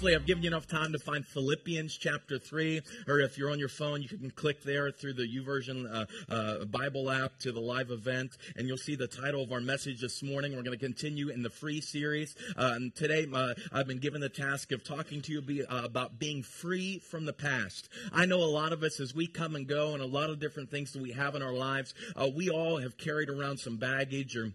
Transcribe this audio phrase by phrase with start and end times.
[0.00, 3.58] hopefully, I've given you enough time to find Philippians chapter 3, or if you're on
[3.58, 7.60] your phone, you can click there through the YouVersion uh, uh, Bible app to the
[7.60, 10.56] live event, and you'll see the title of our message this morning.
[10.56, 12.34] We're going to continue in the free series.
[12.56, 15.84] Uh, and today, uh, I've been given the task of talking to you be, uh,
[15.84, 17.90] about being free from the past.
[18.10, 20.40] I know a lot of us, as we come and go, and a lot of
[20.40, 23.76] different things that we have in our lives, uh, we all have carried around some
[23.76, 24.52] baggage or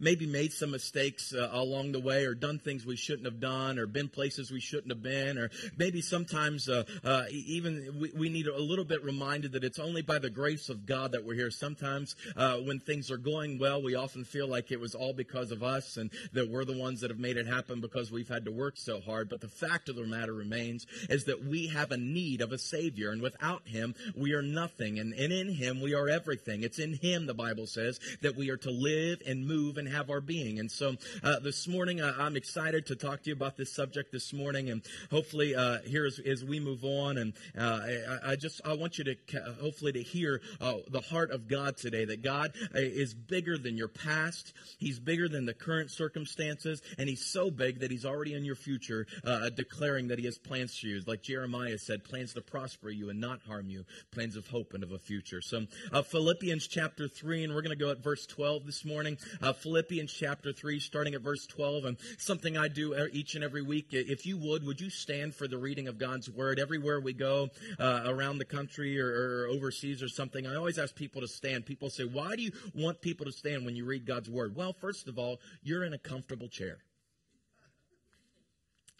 [0.00, 3.78] maybe made some mistakes uh, along the way or done things we shouldn't have done
[3.78, 8.28] or been places we shouldn't have been or maybe sometimes uh, uh, even we, we,
[8.28, 11.34] need a little bit reminded that it's only by the grace of God that we're
[11.34, 11.50] here.
[11.50, 15.50] Sometimes uh, when things are going well, we often feel like it was all because
[15.50, 18.44] of us and that we're the ones that have made it happen because we've had
[18.44, 19.30] to work so hard.
[19.30, 22.58] But the fact of the matter remains is that we have a need of a
[22.58, 24.98] Savior and without Him, we are nothing.
[24.98, 26.62] And, and in Him, we are everything.
[26.62, 30.10] It's in Him, the Bible says, that we are to live and move and have
[30.10, 30.58] our being.
[30.58, 34.12] And so uh, this morning, uh, I'm excited to talk to you about this subject
[34.12, 37.80] this morning, and hopefully uh, here as, as, we move on, and uh,
[38.24, 39.16] I, I, just I want you to
[39.60, 42.04] hopefully to hear uh, the heart of God today.
[42.04, 44.52] That God uh, is bigger than your past.
[44.78, 48.56] He's bigger than the current circumstances, and He's so big that He's already in your
[48.56, 49.06] future,
[49.54, 51.02] declaring that He has plans for you.
[51.06, 54.82] Like Jeremiah said, plans to prosper you and not harm you, plans of hope and
[54.82, 55.40] of a future.
[55.40, 59.18] So Philippians chapter three, and we're going to go at verse 12 this morning.
[59.58, 63.88] Philippians chapter 3, starting at verse 12, and something I do each and every week.
[63.90, 67.48] If you would, would you stand for the reading of God's word everywhere we go
[67.78, 70.46] uh, around the country or, or overseas or something?
[70.46, 71.66] I always ask people to stand.
[71.66, 74.56] People say, Why do you want people to stand when you read God's word?
[74.56, 76.78] Well, first of all, you're in a comfortable chair.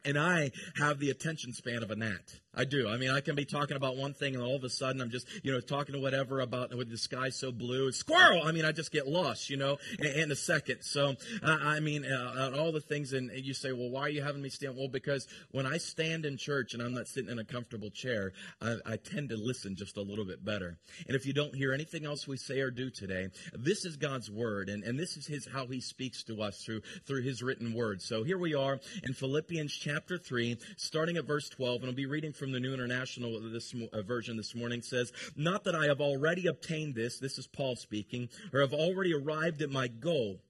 [0.04, 2.40] And I have the attention span of a gnat.
[2.58, 2.88] I do.
[2.88, 5.10] I mean, I can be talking about one thing and all of a sudden I'm
[5.10, 7.92] just, you know, talking to whatever about with the sky so blue.
[7.92, 8.42] Squirrel!
[8.44, 10.82] I mean, I just get lost, you know, in, in a second.
[10.82, 14.22] So, uh, I mean, uh, all the things, and you say, well, why are you
[14.22, 14.76] having me stand?
[14.76, 18.32] Well, because when I stand in church and I'm not sitting in a comfortable chair,
[18.60, 20.78] I, I tend to listen just a little bit better.
[21.06, 24.32] And if you don't hear anything else we say or do today, this is God's
[24.32, 27.72] word, and, and this is his how he speaks to us through through his written
[27.72, 28.02] word.
[28.02, 32.06] So here we are in Philippians chapter 3, starting at verse 12, and I'll be
[32.06, 35.84] reading from from the New International this, uh, Version this morning says, Not that I
[35.84, 40.40] have already obtained this, this is Paul speaking, or have already arrived at my goal,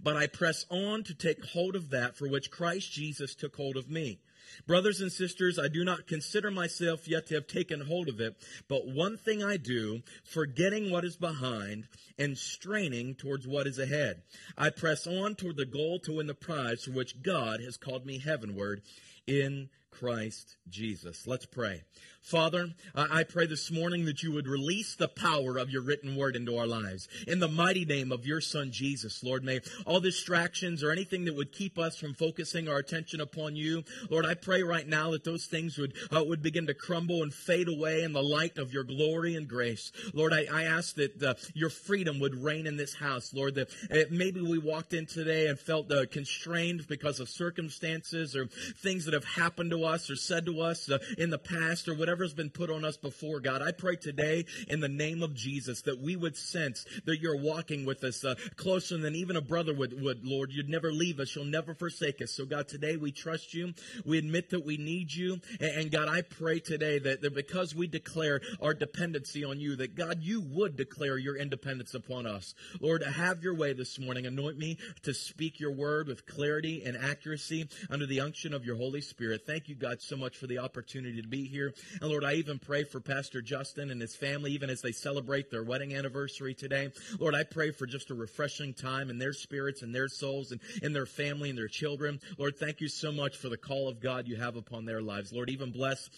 [0.00, 3.76] but I press on to take hold of that for which Christ Jesus took hold
[3.76, 4.20] of me.
[4.68, 8.36] Brothers and sisters, I do not consider myself yet to have taken hold of it,
[8.68, 11.88] but one thing I do, forgetting what is behind
[12.20, 14.22] and straining towards what is ahead.
[14.56, 18.06] I press on toward the goal to win the prize for which God has called
[18.06, 18.82] me heavenward
[19.26, 21.26] in Christ Jesus.
[21.26, 21.82] Let's pray.
[22.22, 26.36] Father, I pray this morning that you would release the power of your written word
[26.36, 27.08] into our lives.
[27.26, 31.34] In the mighty name of your son Jesus, Lord, may all distractions or anything that
[31.34, 35.24] would keep us from focusing our attention upon you, Lord, I pray right now that
[35.24, 38.72] those things would, uh, would begin to crumble and fade away in the light of
[38.72, 39.90] your glory and grace.
[40.12, 43.70] Lord, I, I ask that uh, your freedom would reign in this house, Lord, that
[43.90, 49.06] uh, maybe we walked in today and felt uh, constrained because of circumstances or things
[49.06, 52.10] that have happened to us or said to us uh, in the past or whatever
[52.20, 53.62] whatever's been put on us before, God.
[53.62, 57.86] I pray today in the name of Jesus that we would sense that you're walking
[57.86, 60.50] with us uh, closer than even a brother would, would, Lord.
[60.52, 61.34] You'd never leave us.
[61.34, 62.32] You'll never forsake us.
[62.32, 63.72] So, God, today we trust you.
[64.04, 65.40] We admit that we need you.
[65.60, 69.76] And, and God, I pray today that, that because we declare our dependency on you,
[69.76, 72.54] that God, you would declare your independence upon us.
[72.80, 74.26] Lord, have your way this morning.
[74.26, 78.76] Anoint me to speak your word with clarity and accuracy under the unction of your
[78.76, 79.42] Holy Spirit.
[79.46, 81.72] Thank you, God, so much for the opportunity to be here.
[82.00, 85.50] And Lord, I even pray for Pastor Justin and his family, even as they celebrate
[85.50, 86.90] their wedding anniversary today.
[87.18, 90.60] Lord, I pray for just a refreshing time in their spirits and their souls and
[90.82, 92.20] in their family and their children.
[92.38, 95.32] Lord, thank you so much for the call of God you have upon their lives.
[95.32, 96.08] Lord, even bless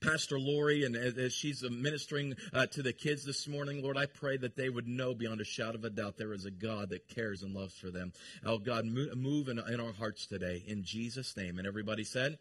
[0.00, 4.36] Pastor Lori, and as she's ministering uh, to the kids this morning, Lord, I pray
[4.36, 7.08] that they would know beyond a shadow of a doubt there is a God that
[7.08, 8.12] cares and loves for them.
[8.44, 10.62] Oh, God, move in, in our hearts today.
[10.66, 11.58] In Jesus' name.
[11.58, 12.38] And everybody said,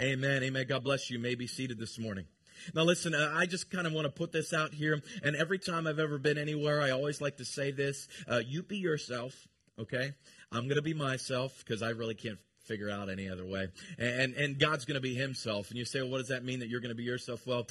[0.00, 0.44] Amen.
[0.44, 0.64] Amen.
[0.68, 1.16] God bless you.
[1.16, 2.26] you may be seated this morning.
[2.72, 5.02] Now, listen, uh, I just kind of want to put this out here.
[5.24, 8.62] And every time I've ever been anywhere, I always like to say this uh, you
[8.62, 9.48] be yourself,
[9.78, 10.12] okay?
[10.52, 13.68] I'm going to be myself because I really can't figure out any other way.
[13.98, 15.70] And and God's going to be Himself.
[15.70, 17.46] And you say, well, what does that mean that you're going to be yourself?
[17.46, 17.66] Well,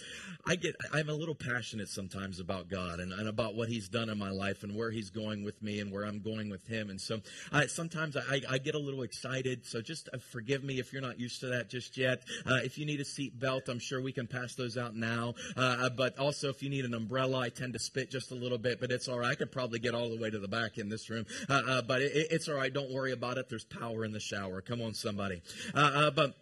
[0.46, 4.10] I get I'm a little passionate sometimes about God and, and about what He's done
[4.10, 6.90] in my life and where He's going with me and where I'm going with Him.
[6.90, 7.22] And so
[7.52, 9.66] I, sometimes I, I get a little excited.
[9.66, 12.24] So just uh, forgive me if you're not used to that just yet.
[12.46, 15.36] Uh, if you need a seat belt, I'm sure we can pass those out now.
[15.56, 18.36] Uh, uh, but also, if you need an umbrella, I tend to spit just a
[18.36, 19.32] little bit, but it's all right.
[19.32, 21.26] I could probably get all the way to the back in this room.
[21.50, 22.74] Uh, uh, but it, it's all right.
[22.74, 23.50] Don't worry about it.
[23.50, 24.62] There's power in the shower.
[24.62, 25.42] Come on on, somebody.
[25.75, 26.34] Uh, uh, but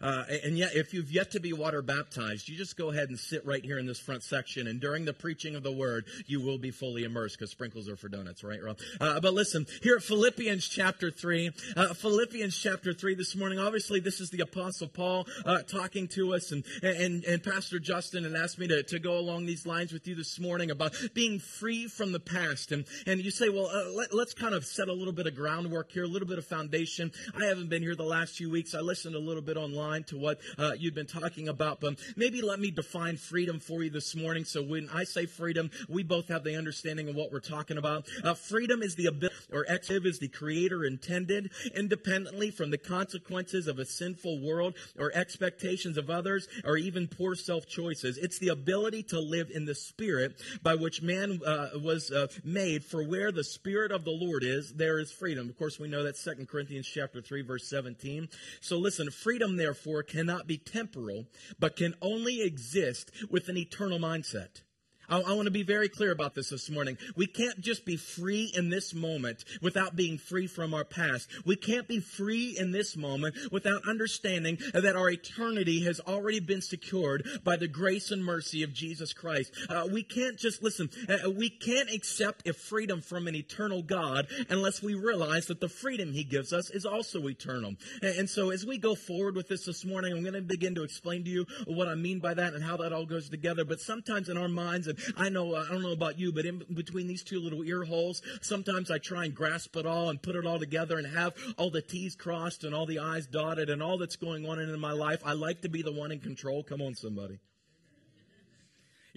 [0.00, 3.18] uh, and yet, if you've yet to be water baptized, you just go ahead and
[3.18, 4.66] sit right here in this front section.
[4.66, 7.96] And during the preaching of the word, you will be fully immersed because sprinkles are
[7.96, 8.78] for donuts, right, Rob?
[9.00, 14.00] Uh, but listen, here at Philippians chapter 3, uh, Philippians chapter 3 this morning, obviously,
[14.00, 16.52] this is the Apostle Paul uh, talking to us.
[16.52, 20.06] And, and, and Pastor Justin had asked me to, to go along these lines with
[20.06, 22.72] you this morning about being free from the past.
[22.72, 25.34] And, and you say, well, uh, let, let's kind of set a little bit of
[25.34, 27.12] groundwork here, a little bit of foundation.
[27.36, 28.74] I haven't been here the last few weeks.
[28.74, 32.42] I listened a little bit online to what uh, you've been talking about, but maybe
[32.42, 34.44] let me define freedom for you this morning.
[34.44, 38.06] So when I say freedom, we both have the understanding of what we're talking about.
[38.24, 43.66] Uh, freedom is the ability, or active is the creator intended, independently from the consequences
[43.66, 48.18] of a sinful world or expectations of others or even poor self choices.
[48.18, 52.84] It's the ability to live in the spirit by which man uh, was uh, made.
[52.84, 55.48] For where the spirit of the Lord is, there is freedom.
[55.48, 58.28] Of course, we know that Second Corinthians chapter three, verse seventeen.
[58.60, 61.26] So listen, freedom therefore, cannot be temporal,
[61.58, 64.62] but can only exist with an eternal mindset.
[65.08, 66.98] I, I want to be very clear about this this morning.
[67.16, 71.28] We can't just be free in this moment without being free from our past.
[71.44, 76.62] We can't be free in this moment without understanding that our eternity has already been
[76.62, 79.52] secured by the grace and mercy of Jesus Christ.
[79.68, 80.90] Uh, we can't just listen.
[81.08, 85.68] Uh, we can't accept a freedom from an eternal God unless we realize that the
[85.68, 87.74] freedom He gives us is also eternal.
[88.02, 90.74] And, and so, as we go forward with this this morning, I'm going to begin
[90.74, 93.64] to explain to you what I mean by that and how that all goes together.
[93.64, 96.46] But sometimes in our minds and I know, uh, I don't know about you, but
[96.46, 100.22] in between these two little ear holes, sometimes I try and grasp it all and
[100.22, 103.70] put it all together and have all the T's crossed and all the I's dotted
[103.70, 105.20] and all that's going on in my life.
[105.24, 106.62] I like to be the one in control.
[106.62, 107.38] Come on, somebody.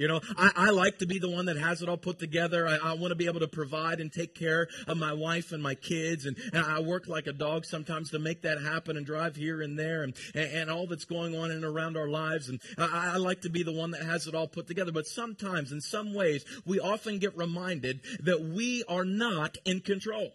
[0.02, 2.68] You know, I, I, like to be the one that has it all put together.
[2.68, 5.62] I, I, want to be able to provide and take care of my wife and
[5.62, 6.26] my kids.
[6.26, 9.62] And, and, I work like a dog sometimes to make that happen and drive here
[9.62, 12.50] and there and, and, and all that's going on and around our lives.
[12.50, 14.92] And I, I like to be the one that has it all put together.
[14.92, 20.32] But sometimes, in some ways, we often get reminded that we are not in control.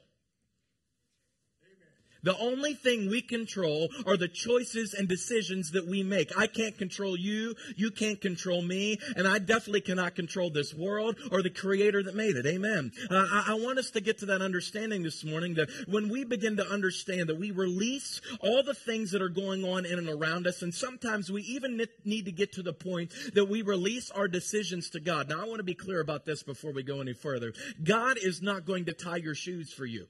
[2.26, 6.36] The only thing we control are the choices and decisions that we make.
[6.36, 7.54] I can't control you.
[7.76, 8.98] You can't control me.
[9.14, 12.44] And I definitely cannot control this world or the creator that made it.
[12.44, 12.90] Amen.
[13.08, 16.24] Uh, I, I want us to get to that understanding this morning that when we
[16.24, 20.08] begin to understand that we release all the things that are going on in and
[20.08, 24.10] around us, and sometimes we even need to get to the point that we release
[24.10, 25.28] our decisions to God.
[25.28, 27.52] Now, I want to be clear about this before we go any further.
[27.84, 30.08] God is not going to tie your shoes for you.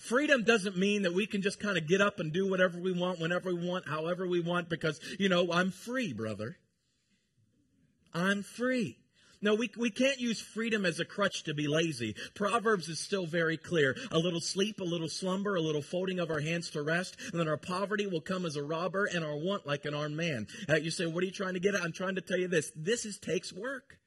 [0.00, 2.90] Freedom doesn't mean that we can just kind of get up and do whatever we
[2.90, 6.56] want, whenever we want, however we want, because, you know, I'm free, brother.
[8.14, 8.96] I'm free.
[9.42, 12.14] No, we, we can't use freedom as a crutch to be lazy.
[12.34, 13.94] Proverbs is still very clear.
[14.10, 17.38] A little sleep, a little slumber, a little folding of our hands to rest, and
[17.38, 20.46] then our poverty will come as a robber and our want like an armed man.
[20.66, 21.82] Uh, you say, what are you trying to get at?
[21.82, 22.72] I'm trying to tell you this.
[22.74, 23.98] This is takes work.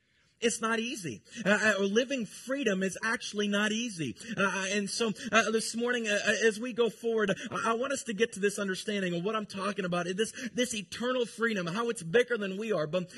[0.44, 1.22] It's not easy.
[1.46, 4.16] Uh, uh, living freedom is actually not easy.
[4.38, 7.34] Uh, and so uh, this morning, uh, uh, as we go forward,
[7.66, 10.06] I want us to get to this understanding of what I'm talking about.
[10.18, 12.88] This, this eternal freedom, how it's bigger than we are.
[12.88, 13.10] But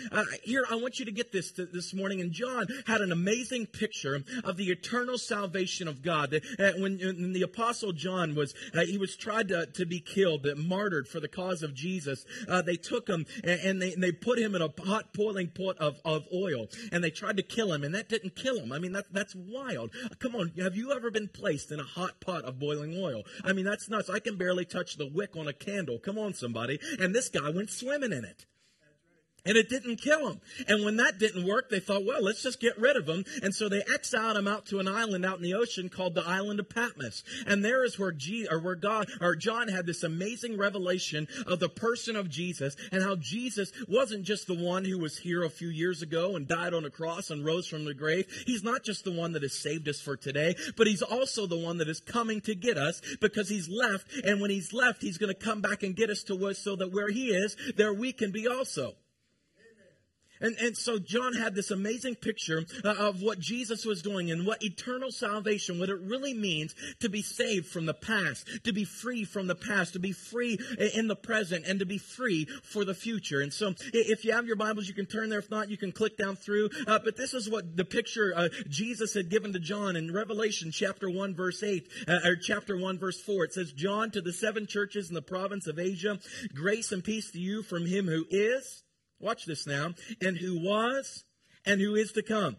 [0.44, 2.22] here, I want you to get this this morning.
[2.22, 6.40] And John had an amazing picture of the eternal salvation of God.
[6.60, 8.54] when, when, the apostle John was,
[8.86, 12.26] he was tried to, to be killed, martyred for the cause of Jesus.
[12.66, 15.78] they took him and, and they, and they put him in a hot boiling pot
[15.78, 16.68] of, of oil.
[16.92, 18.72] And they tried to kill him, and that didn't kill him.
[18.72, 19.92] I mean, that, that's wild.
[20.20, 23.24] Come on, have you ever been placed in a hot pot of boiling oil?
[23.44, 24.10] I mean, that's nuts.
[24.10, 26.00] I can barely touch the wick on a candle.
[26.00, 26.80] Come on, somebody.
[27.00, 28.46] And this guy went swimming in it.
[29.46, 30.42] And it didn't kill him.
[30.68, 33.26] And when that didn't work, they thought, well, let's just get rid of him.
[33.44, 36.28] And so they exiled him out to an island out in the ocean called the
[36.28, 37.24] island of Patmos.
[37.46, 41.60] And there is where G, or where God, or John had this amazing revelation of
[41.60, 45.50] the person of Jesus and how Jesus wasn't just the one who was here a
[45.50, 48.26] few years ago and died on a cross and rose from the grave.
[48.46, 51.58] He's not just the one that has saved us for today, but he's also the
[51.58, 54.08] one that is coming to get us because he's left.
[54.26, 56.76] And when he's left, he's going to come back and get us to us so
[56.78, 58.96] that where he is, there we can be also.
[60.42, 64.46] And, and so John had this amazing picture uh, of what Jesus was doing and
[64.46, 68.84] what eternal salvation, what it really means to be saved from the past, to be
[68.84, 70.60] free from the past, to be free
[70.94, 73.42] in the present, and to be free for the future.
[73.42, 75.40] And so if you have your Bibles, you can turn there.
[75.40, 76.70] If not, you can click down through.
[76.88, 80.72] Uh, but this is what the picture uh, Jesus had given to John in Revelation
[80.72, 83.46] chapter 1, verse 8, uh, or chapter 1, verse 4.
[83.46, 86.20] It says, John to the seven churches in the province of Asia,
[86.54, 88.84] grace and peace to you from him who is
[89.20, 89.94] Watch this now.
[90.22, 91.24] And who was
[91.66, 92.58] and who is to come.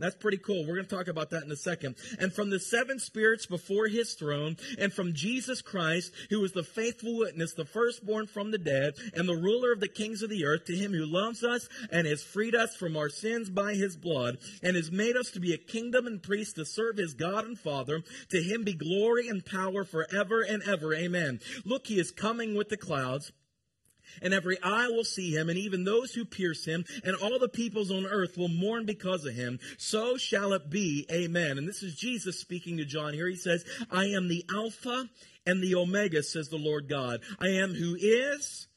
[0.00, 0.62] That's pretty cool.
[0.62, 1.96] We're going to talk about that in a second.
[2.18, 6.62] And from the seven spirits before his throne, and from Jesus Christ, who is the
[6.62, 10.46] faithful witness, the firstborn from the dead, and the ruler of the kings of the
[10.46, 13.94] earth, to him who loves us and has freed us from our sins by his
[13.94, 17.44] blood, and has made us to be a kingdom and priests to serve his God
[17.44, 20.94] and Father, to him be glory and power forever and ever.
[20.94, 21.40] Amen.
[21.66, 23.32] Look, he is coming with the clouds
[24.22, 27.48] and every eye will see him, and even those who pierce him, and all the
[27.48, 29.58] peoples on earth will mourn because of him.
[29.78, 31.06] So shall it be.
[31.10, 31.58] Amen.
[31.58, 33.28] And this is Jesus speaking to John here.
[33.28, 35.08] He says, I am the Alpha
[35.46, 37.20] and the Omega, says the Lord God.
[37.38, 38.68] I am who is,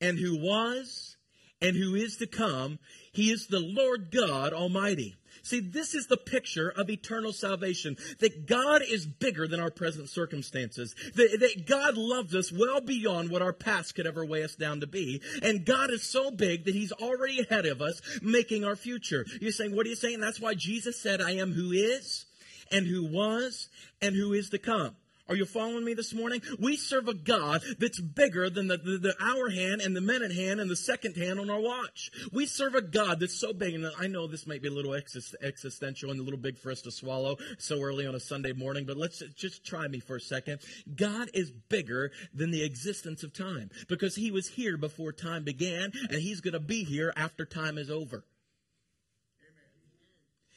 [0.00, 1.16] and who was,
[1.60, 2.78] and who is to come.
[3.12, 5.16] He is the Lord God Almighty.
[5.42, 7.96] See, this is the picture of eternal salvation.
[8.20, 10.94] That God is bigger than our present circumstances.
[11.14, 14.80] That, that, God loves us well beyond what our past could ever weigh us down
[14.80, 15.20] to be.
[15.42, 19.26] And God is so big that He's already ahead of us, making our future.
[19.40, 20.20] You're saying, what are you saying?
[20.20, 22.24] That's why Jesus said, I am who is,
[22.70, 23.68] and who was,
[24.00, 24.96] and who is to come.
[25.32, 26.42] Are you following me this morning?
[26.58, 30.30] We serve a God that's bigger than the, the, the, hour hand and the minute
[30.30, 32.10] hand and the second hand on our watch.
[32.32, 34.92] We serve a God that's so big, and I know this might be a little
[34.92, 38.84] existential and a little big for us to swallow so early on a Sunday morning,
[38.84, 40.60] but let's just try me for a second.
[40.94, 45.92] God is bigger than the existence of time because He was here before time began,
[46.10, 48.26] and He's going to be here after time is over.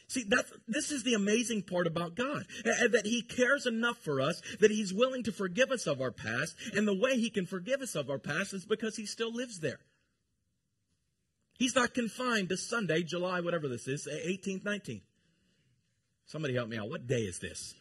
[0.07, 4.41] See, that's, this is the amazing part about God, that He cares enough for us
[4.59, 7.81] that He's willing to forgive us of our past, and the way He can forgive
[7.81, 9.79] us of our past is because He still lives there.
[11.57, 15.01] He's not confined to Sunday, July, whatever this is, 18th, 19th.
[16.27, 16.89] Somebody help me out.
[16.89, 17.73] What day is this?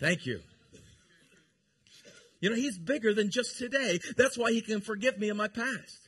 [0.00, 0.40] Thank you.
[2.40, 4.00] You know, He's bigger than just today.
[4.16, 6.03] That's why He can forgive me of my past.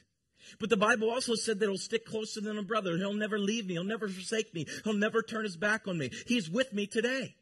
[0.58, 2.96] But the Bible also said that he'll stick closer than a brother.
[2.96, 3.74] He'll never leave me.
[3.74, 4.66] He'll never forsake me.
[4.84, 6.10] He'll never turn his back on me.
[6.26, 7.36] He's with me today.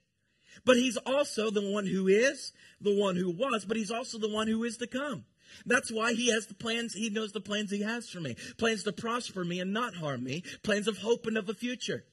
[0.64, 4.28] But he's also the one who is, the one who was, but he's also the
[4.28, 5.24] one who is to come.
[5.66, 8.36] That's why he has the plans, he knows the plans he has for me.
[8.56, 10.42] Plans to prosper me and not harm me.
[10.62, 12.04] Plans of hope and of a future.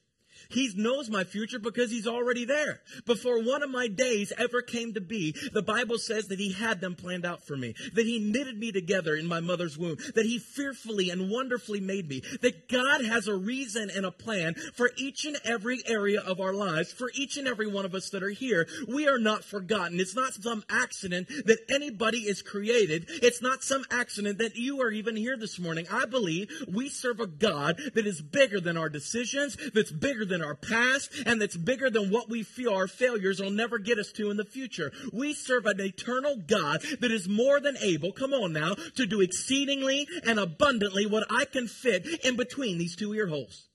[0.48, 2.80] He knows my future because he's already there.
[3.06, 6.80] Before one of my days ever came to be, the Bible says that he had
[6.80, 10.26] them planned out for me, that he knitted me together in my mother's womb, that
[10.26, 14.90] he fearfully and wonderfully made me, that God has a reason and a plan for
[14.96, 18.22] each and every area of our lives, for each and every one of us that
[18.22, 18.66] are here.
[18.88, 20.00] We are not forgotten.
[20.00, 23.06] It's not some accident that anybody is created.
[23.08, 25.86] It's not some accident that you are even here this morning.
[25.90, 30.42] I believe we serve a God that is bigger than our decisions, that's bigger than
[30.42, 34.10] our past and that's bigger than what we feel our failures will never get us
[34.12, 34.90] to in the future.
[35.12, 39.20] We serve an eternal God that is more than able, come on now, to do
[39.20, 43.68] exceedingly and abundantly what I can fit in between these two ear holes.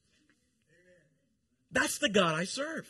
[1.71, 2.87] That's the God I serve.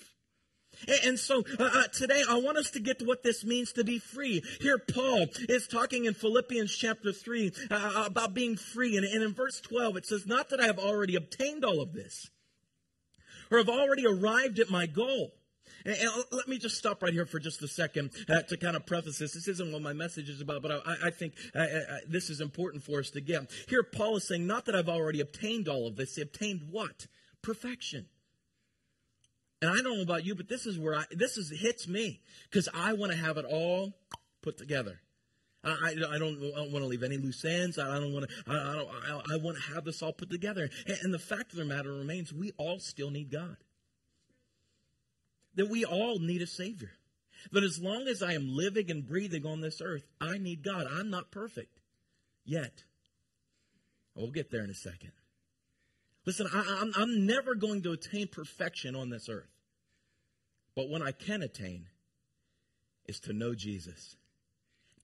[1.04, 3.84] And so uh, uh, today I want us to get to what this means to
[3.84, 4.44] be free.
[4.62, 8.96] Here Paul is talking in Philippians chapter 3 uh, about being free.
[8.96, 11.94] And, and in verse 12 it says, Not that I have already obtained all of
[11.94, 12.30] this
[13.52, 15.34] or have already arrived at my goal.
[15.86, 15.98] And,
[16.32, 19.20] let me just stop right here for just a second uh, to kind of preface
[19.20, 19.34] this.
[19.34, 22.42] This isn't what my message is about, but I, I think uh, uh, this is
[22.42, 23.50] important for us to get.
[23.70, 26.16] Here, Paul is saying, not that I've already obtained all of this.
[26.16, 27.08] He obtained what?
[27.42, 28.08] Perfection.
[29.62, 32.22] And I don't know about you, but this is where I, this is, hits me
[32.50, 33.94] because I want to have it all
[34.42, 35.00] put together.
[35.64, 37.78] I, I, don't, I don't want to leave any loose ends.
[37.78, 38.36] I, don't want to.
[38.48, 40.70] I, I, don't, I, I want to have this all put together.
[40.86, 43.58] And, and the fact of the matter remains, we all still need God.
[45.56, 46.92] That we all need a Savior.
[47.52, 50.88] That as long as I am living and breathing on this earth, I need God.
[50.90, 51.80] I'm not perfect
[52.46, 52.84] yet.
[54.16, 55.12] We'll get there in a second.
[56.26, 59.50] Listen, I, I'm, I'm never going to attain perfection on this earth.
[60.76, 61.88] But what I can attain
[63.08, 64.16] is to know Jesus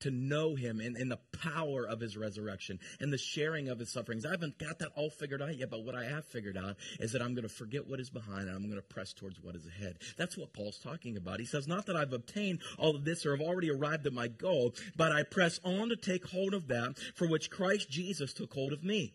[0.03, 3.91] to know him and, and the power of his resurrection and the sharing of his
[3.91, 4.25] sufferings.
[4.25, 7.11] I haven't got that all figured out yet, but what I have figured out is
[7.11, 9.55] that I'm going to forget what is behind and I'm going to press towards what
[9.55, 9.97] is ahead.
[10.17, 11.39] That's what Paul's talking about.
[11.39, 14.27] He says, Not that I've obtained all of this or have already arrived at my
[14.27, 18.53] goal, but I press on to take hold of that for which Christ Jesus took
[18.53, 19.13] hold of me.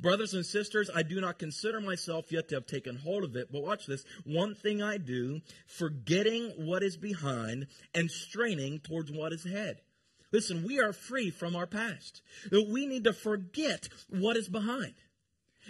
[0.00, 3.50] Brothers and sisters, I do not consider myself yet to have taken hold of it,
[3.50, 4.04] but watch this.
[4.24, 9.80] One thing I do, forgetting what is behind and straining towards what is ahead.
[10.32, 12.22] Listen, we are free from our past.
[12.50, 14.94] We need to forget what is behind.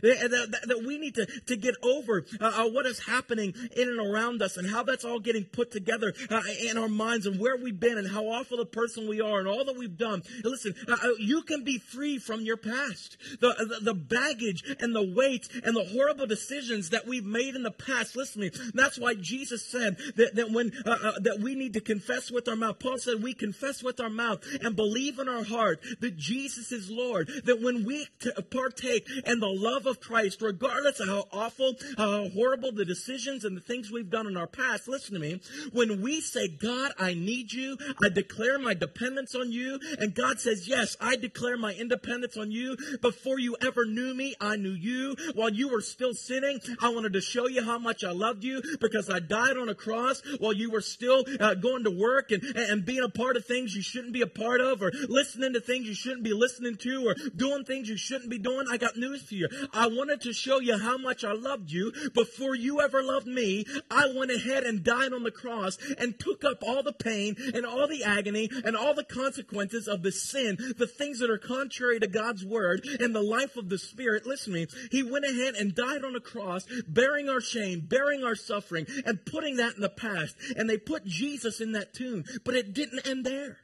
[0.02, 3.98] That, that, we need to, to get over uh, uh, what is happening in and
[3.98, 7.56] around us and how that's all getting put together uh, in our minds and where
[7.56, 10.22] we've been and how awful a person we are and all that we've done.
[10.44, 13.16] listen, uh, uh, you can be free from your past.
[13.40, 17.62] The, the, the, baggage and the weight and the horrible decisions that we've made in
[17.62, 18.16] the past.
[18.16, 18.70] Listen to me.
[18.74, 22.56] That's why Jesus said that, that when uh, that we need to confess with our
[22.56, 22.78] mouth.
[22.78, 26.90] Paul said we confess with our mouth and believe in our heart that Jesus is
[26.90, 27.30] Lord.
[27.44, 32.28] That when we t- partake in the love of Christ, regardless of how awful, how
[32.28, 35.40] horrible the decisions and the things we've done in our past, listen to me,
[35.72, 40.40] when we say, God, I need you, I declare my dependence on you, and God
[40.40, 42.76] says, Yes, I declare my independence on you.
[43.00, 45.16] Before you ever knew me, I knew you.
[45.34, 48.62] While you were still sinning, I wanted to show you how much I loved you
[48.80, 52.42] because I died on a cross while you were still uh, going to work and,
[52.42, 55.60] and being a part of things you shouldn't be a part of, or listening to
[55.60, 58.66] things you shouldn't be listening to, or doing things you shouldn't be doing.
[58.70, 59.48] I got news for you.
[59.72, 63.64] I wanted to show you how much I loved you before you ever loved me.
[63.90, 67.64] I went ahead and died on the cross and took up all the pain and
[67.64, 72.00] all the agony and all the consequences of the sin, the things that are contrary
[72.00, 74.26] to God's word and the life of the Spirit.
[74.26, 74.66] Listen to me.
[74.90, 79.24] He went ahead and died on a cross, bearing our shame, bearing our suffering, and
[79.24, 80.36] putting that in the past.
[80.56, 83.58] And they put Jesus in that tomb, but it didn't end there.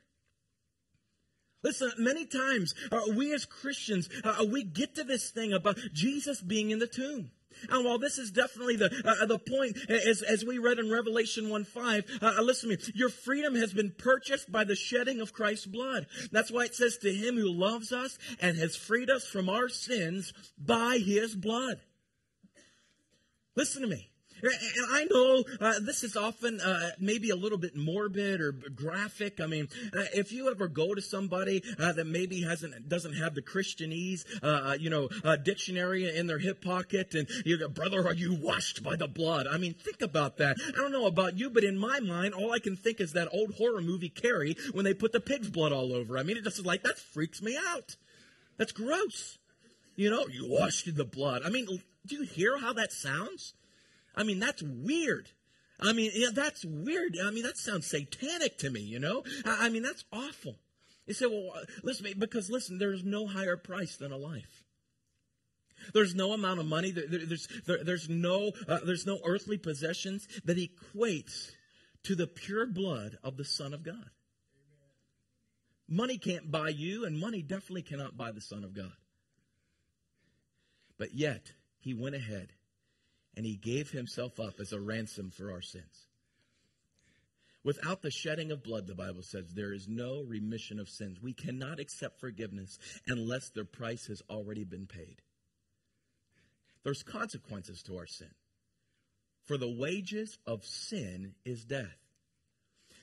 [1.67, 6.41] Listen, many times uh, we as Christians, uh, we get to this thing about Jesus
[6.41, 7.33] being in the tomb.
[7.69, 11.49] And while this is definitely the uh, the point, as, as we read in Revelation
[11.49, 12.83] 1 5, uh, uh, listen to me.
[12.95, 16.07] Your freedom has been purchased by the shedding of Christ's blood.
[16.31, 19.69] That's why it says, To him who loves us and has freed us from our
[19.69, 21.81] sins by his blood.
[23.57, 24.09] Listen to me.
[24.43, 24.53] And
[24.91, 29.41] I know uh, this is often uh, maybe a little bit morbid or graphic.
[29.41, 33.35] I mean, uh, if you ever go to somebody uh, that maybe hasn't doesn't have
[33.35, 35.09] the Christianese, uh, uh, you know,
[35.43, 39.47] dictionary in their hip pocket, and you go, "Brother, are you washed by the blood?"
[39.47, 40.57] I mean, think about that.
[40.69, 43.29] I don't know about you, but in my mind, all I can think is that
[43.33, 46.19] old horror movie Carrie when they put the pig's blood all over.
[46.19, 47.97] I mean, it just is like that freaks me out.
[48.59, 49.39] That's gross.
[49.97, 51.43] You know, you washed in the blood.
[51.45, 51.67] I mean,
[52.07, 53.55] do you hear how that sounds?
[54.17, 55.31] I mean, that's weird.
[55.79, 57.17] I mean, yeah, that's weird.
[57.23, 59.25] I mean, that sounds satanic to me, you know?
[59.45, 60.57] I, I mean, that's awful.
[61.07, 64.65] You say, well, uh, listen, because listen, there's no higher price than a life.
[65.93, 66.91] There's no amount of money.
[66.91, 71.51] There, there's, there, there's, no, uh, there's no earthly possessions that equates
[72.05, 74.11] to the pure blood of the Son of God.
[75.89, 78.97] Money can't buy you, and money definitely cannot buy the Son of God.
[80.99, 82.49] But yet, he went ahead
[83.37, 86.07] and he gave himself up as a ransom for our sins.
[87.63, 91.21] Without the shedding of blood, the Bible says, there is no remission of sins.
[91.21, 95.21] We cannot accept forgiveness unless the price has already been paid.
[96.85, 98.31] There's consequences to our sin.
[99.47, 102.06] For the wages of sin is death.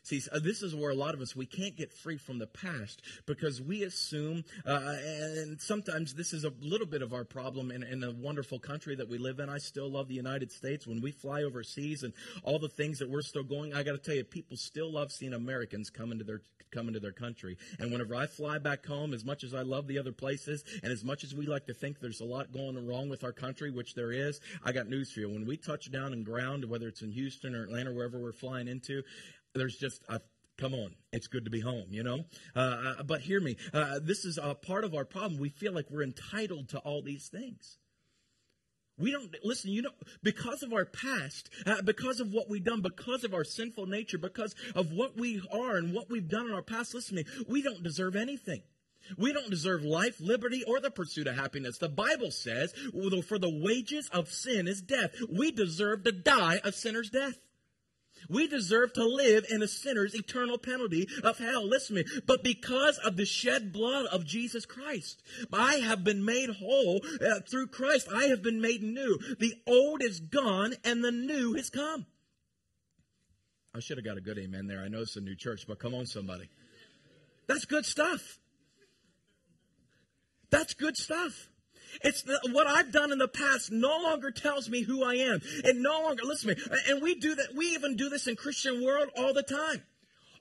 [0.03, 3.01] See, this is where a lot of us, we can't get free from the past
[3.25, 7.83] because we assume, uh, and sometimes this is a little bit of our problem in,
[7.83, 9.49] in a wonderful country that we live in.
[9.49, 10.85] I still love the United States.
[10.85, 12.13] When we fly overseas and
[12.43, 15.11] all the things that we're still going, I got to tell you, people still love
[15.11, 16.41] seeing Americans come into their
[16.73, 17.55] come into their country.
[17.79, 20.91] And whenever I fly back home, as much as I love the other places, and
[20.91, 23.69] as much as we like to think there's a lot going wrong with our country,
[23.69, 25.29] which there is, I got news for you.
[25.29, 28.67] When we touch down and ground, whether it's in Houston or Atlanta, wherever we're flying
[28.67, 29.03] into,
[29.53, 30.19] there's just a
[30.57, 32.59] come on it's good to be home you know uh,
[32.99, 35.85] uh, but hear me uh, this is a part of our problem we feel like
[35.89, 37.77] we're entitled to all these things
[38.97, 39.89] we don't listen you know
[40.21, 44.19] because of our past uh, because of what we've done because of our sinful nature
[44.19, 47.45] because of what we are and what we've done in our past listen to me
[47.47, 48.61] we don't deserve anything
[49.17, 51.77] we don't deserve life, liberty, or the pursuit of happiness.
[51.77, 52.73] The Bible says,
[53.27, 55.11] for the wages of sin is death.
[55.29, 57.37] We deserve to die a sinner's death.
[58.29, 61.67] We deserve to live in a sinner's eternal penalty of hell.
[61.67, 62.21] Listen to me.
[62.25, 67.41] But because of the shed blood of Jesus Christ, I have been made whole uh,
[67.49, 68.07] through Christ.
[68.13, 69.19] I have been made new.
[69.39, 72.05] The old is gone and the new has come.
[73.75, 74.81] I should have got a good amen there.
[74.81, 76.49] I know it's a new church, but come on, somebody.
[77.47, 78.39] That's good stuff.
[80.51, 81.49] That's good stuff.
[82.01, 85.41] It's what I've done in the past no longer tells me who I am.
[85.63, 88.35] It no longer, listen to me, and we do that, we even do this in
[88.35, 89.83] Christian world all the time.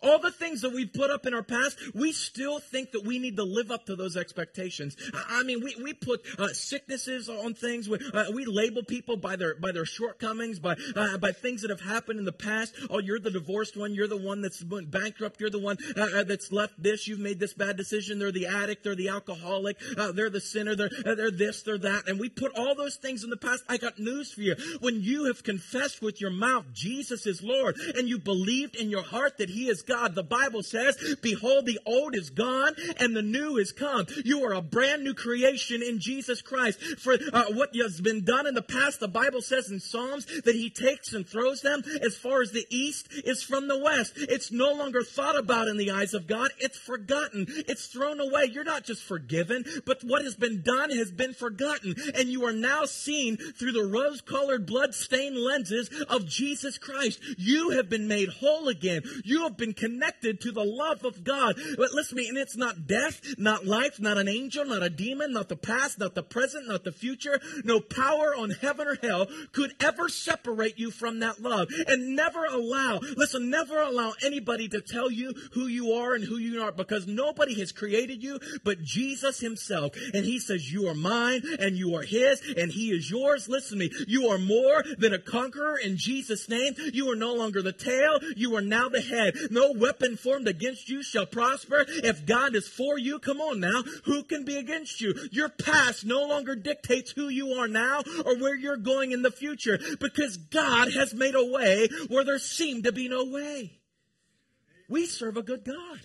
[0.03, 3.19] All the things that we've put up in our past, we still think that we
[3.19, 4.97] need to live up to those expectations.
[5.29, 7.89] I mean, we, we put uh, sicknesses on things.
[7.89, 11.71] We, uh, we label people by their by their shortcomings, by uh, by things that
[11.71, 12.75] have happened in the past.
[12.91, 13.95] Oh, you're the divorced one.
[13.95, 15.41] You're the one that's bankrupt.
[15.41, 17.07] You're the one uh, uh, that's left this.
[17.07, 18.19] You've made this bad decision.
[18.19, 18.85] They're the addict.
[18.85, 19.77] They're the alcoholic.
[19.97, 20.75] Uh, they're the sinner.
[20.75, 21.63] They're they're this.
[21.63, 22.09] They're that.
[22.09, 23.65] And we put all those things in the past.
[23.69, 24.57] I got news for you.
[24.81, 29.03] When you have confessed with your mouth Jesus is Lord, and you believed in your
[29.03, 33.23] heart that He is God, the Bible says, "Behold, the old is gone, and the
[33.23, 36.81] new is come." You are a brand new creation in Jesus Christ.
[36.99, 40.55] For uh, what has been done in the past, the Bible says in Psalms that
[40.55, 44.15] He takes and throws them as far as the east is from the west.
[44.17, 46.51] It's no longer thought about in the eyes of God.
[46.59, 47.47] It's forgotten.
[47.49, 48.51] It's thrown away.
[48.53, 52.53] You're not just forgiven, but what has been done has been forgotten, and you are
[52.53, 57.21] now seen through the rose-colored, blood-stained lenses of Jesus Christ.
[57.37, 59.03] You have been made whole again.
[59.25, 61.57] You have been connected to the love of God.
[61.77, 64.91] But listen to me, and it's not death, not life, not an angel, not a
[64.91, 67.41] demon, not the past, not the present, not the future.
[67.65, 71.69] No power on heaven or hell could ever separate you from that love.
[71.89, 76.37] And never allow, listen, never allow anybody to tell you who you are and who
[76.37, 79.95] you are because nobody has created you but Jesus himself.
[80.15, 83.49] And he says, you are mine and you are his and he is yours.
[83.49, 83.91] Listen to me.
[84.07, 86.75] You are more than a conqueror in Jesus' name.
[86.93, 88.21] You are no longer the tail.
[88.37, 89.35] You are now the head.
[89.51, 91.85] No weapon formed against you shall prosper.
[91.89, 93.83] If God is for you, come on now.
[94.05, 95.15] Who can be against you?
[95.31, 99.31] Your past no longer dictates who you are now or where you're going in the
[99.31, 103.79] future because God has made a way where there seemed to be no way.
[104.89, 106.01] We serve a good God.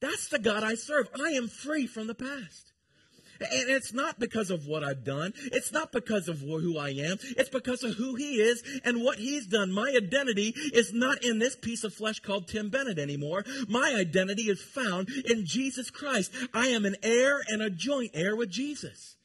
[0.00, 1.08] That's the God I serve.
[1.18, 2.67] I am free from the past.
[3.40, 5.32] And it's not because of what I've done.
[5.52, 7.18] It's not because of who I am.
[7.36, 9.72] It's because of who He is and what He's done.
[9.72, 13.44] My identity is not in this piece of flesh called Tim Bennett anymore.
[13.68, 16.32] My identity is found in Jesus Christ.
[16.52, 19.16] I am an heir and a joint heir with Jesus.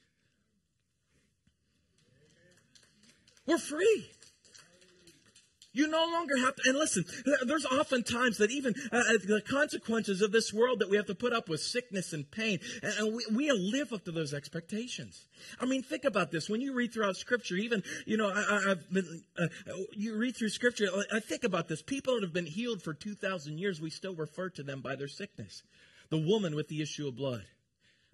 [3.46, 4.13] We're free.
[5.76, 7.04] You no longer have to, and listen,
[7.48, 11.08] there's often times that even uh, uh, the consequences of this world that we have
[11.08, 14.36] to put up with sickness and pain, and, and we, we live up to those
[14.36, 15.26] expectations.
[15.60, 16.48] I mean, think about this.
[16.48, 19.48] When you read throughout Scripture, even, you know, I, have been, uh,
[19.94, 21.82] you read through Scripture, I think about this.
[21.82, 25.08] People that have been healed for 2,000 years, we still refer to them by their
[25.08, 25.64] sickness.
[26.10, 27.46] The woman with the issue of blood,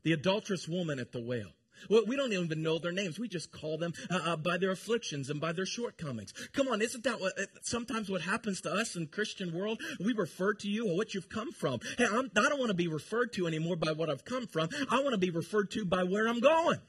[0.04, 1.52] the adulterous woman at the well
[1.90, 3.20] well, we don't even know their names.
[3.20, 6.34] We just call them uh, uh, by their afflictions and by their shortcomings.
[6.54, 9.82] Come on, isn't that what, uh, sometimes what happens to us in Christian world?
[10.00, 11.80] We refer to you or what you've come from.
[11.98, 14.48] Hey, I'm, I do not want to be referred to anymore by what I've come
[14.48, 14.70] from.
[14.90, 16.80] I want to be referred to by where I'm going.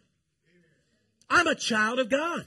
[1.29, 2.46] I'm a child of God.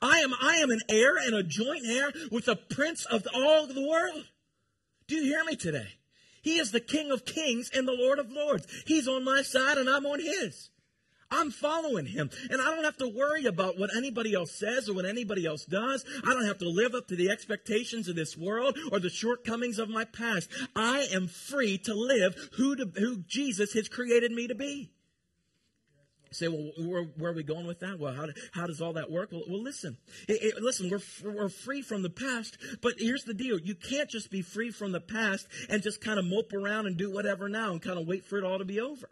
[0.00, 3.66] I am, I am an heir and a joint heir with the prince of all
[3.66, 4.24] the world.
[5.06, 5.88] Do you hear me today?
[6.42, 8.66] He is the King of kings and the Lord of lords.
[8.86, 10.70] He's on my side and I'm on his.
[11.36, 12.30] I'm following him.
[12.50, 15.64] And I don't have to worry about what anybody else says or what anybody else
[15.64, 16.04] does.
[16.24, 19.78] I don't have to live up to the expectations of this world or the shortcomings
[19.78, 20.50] of my past.
[20.74, 24.90] I am free to live who, to, who Jesus has created me to be.
[26.32, 27.98] Say, well, where, where, are we going with that?
[27.98, 29.30] Well, how, how does all that work?
[29.32, 29.96] Well, well listen,
[30.28, 33.58] it, it, listen, we're, we're free from the past, but here's the deal.
[33.58, 36.96] You can't just be free from the past and just kind of mope around and
[36.96, 39.08] do whatever now and kind of wait for it all to be over.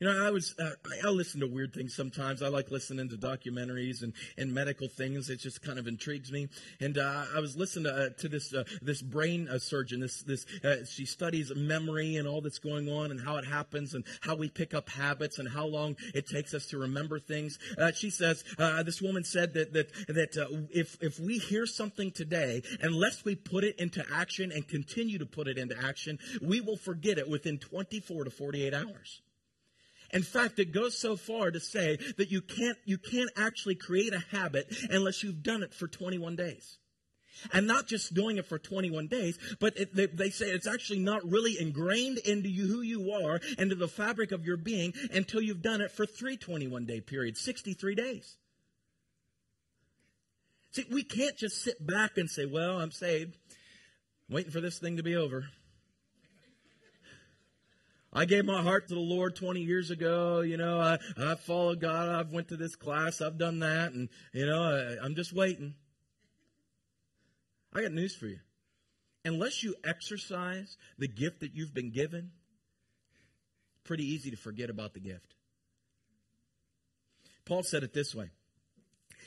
[0.00, 0.70] You know, I was uh,
[1.04, 2.42] I listen to weird things sometimes.
[2.42, 5.28] I like listening to documentaries and, and medical things.
[5.28, 6.48] It just kind of intrigues me.
[6.80, 10.00] And uh, I was listening to, uh, to this uh, this brain uh, surgeon.
[10.00, 13.92] This this uh, she studies memory and all that's going on and how it happens
[13.92, 17.58] and how we pick up habits and how long it takes us to remember things.
[17.94, 23.22] she says this woman said that that that if if we hear something today, unless
[23.22, 27.18] we put it into action and continue to put it into action, we will forget
[27.18, 29.20] it within 24 to 48 hours.
[30.12, 34.12] In fact, it goes so far to say that you can't, you can't actually create
[34.12, 36.78] a habit unless you've done it for 21 days.
[37.52, 40.98] And not just doing it for 21 days, but it, they, they, say it's actually
[40.98, 45.40] not really ingrained into you who you are, into the fabric of your being, until
[45.40, 48.36] you've done it for three 21 day periods, 63 days.
[50.72, 53.36] See, we can't just sit back and say, well, I'm saved,
[54.28, 55.46] waiting for this thing to be over.
[58.12, 60.40] I gave my heart to the Lord 20 years ago.
[60.40, 62.08] You know, I, I followed God.
[62.08, 63.20] I've went to this class.
[63.20, 63.92] I've done that.
[63.92, 65.74] And, you know, I, I'm just waiting.
[67.72, 68.40] I got news for you.
[69.24, 72.32] Unless you exercise the gift that you've been given,
[73.84, 75.34] pretty easy to forget about the gift.
[77.44, 78.30] Paul said it this way.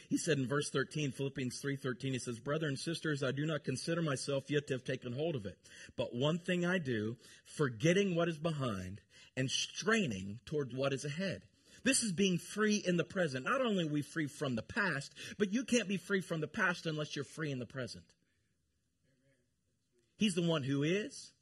[0.09, 3.63] He said in verse 13, Philippians 3:13, he says, "Brother and sisters, I do not
[3.63, 5.57] consider myself yet to have taken hold of it,
[5.95, 9.01] but one thing I do, forgetting what is behind
[9.35, 11.43] and straining toward what is ahead."
[11.83, 13.45] This is being free in the present.
[13.45, 16.47] Not only are we free from the past, but you can't be free from the
[16.47, 18.05] past unless you're free in the present.
[20.15, 21.33] He's the one who is.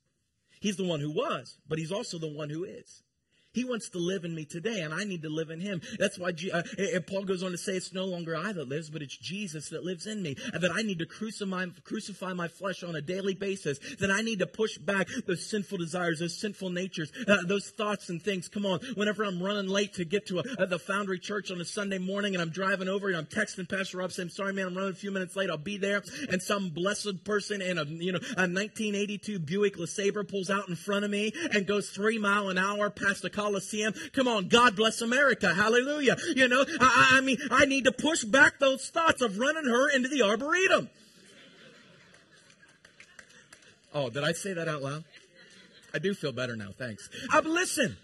[0.59, 3.03] He's the one who was, but he's also the one who is.
[3.53, 5.81] He wants to live in me today, and I need to live in him.
[5.99, 6.61] That's why uh,
[7.05, 9.83] Paul goes on to say, It's no longer I that lives, but it's Jesus that
[9.83, 10.37] lives in me.
[10.53, 13.79] And that I need to crucify, crucify my flesh on a daily basis.
[13.99, 18.09] That I need to push back those sinful desires, those sinful natures, uh, those thoughts
[18.09, 18.47] and things.
[18.47, 21.59] Come on, whenever I'm running late to get to a, uh, the Foundry Church on
[21.59, 24.67] a Sunday morning and I'm driving over and I'm texting Pastor Rob saying, Sorry, man,
[24.67, 25.49] I'm running a few minutes late.
[25.49, 26.03] I'll be there.
[26.29, 30.75] And some blessed person in a, you know, a 1982 Buick LeSabre pulls out in
[30.75, 33.93] front of me and goes three mile an hour past a Coliseum.
[34.13, 35.53] Come on, God bless America.
[35.53, 36.15] Hallelujah.
[36.35, 39.89] You know, I, I mean, I need to push back those thoughts of running her
[39.89, 40.89] into the Arboretum.
[43.93, 45.03] Oh, did I say that out loud?
[45.93, 46.69] I do feel better now.
[46.77, 47.09] Thanks.
[47.33, 47.97] Uh, listen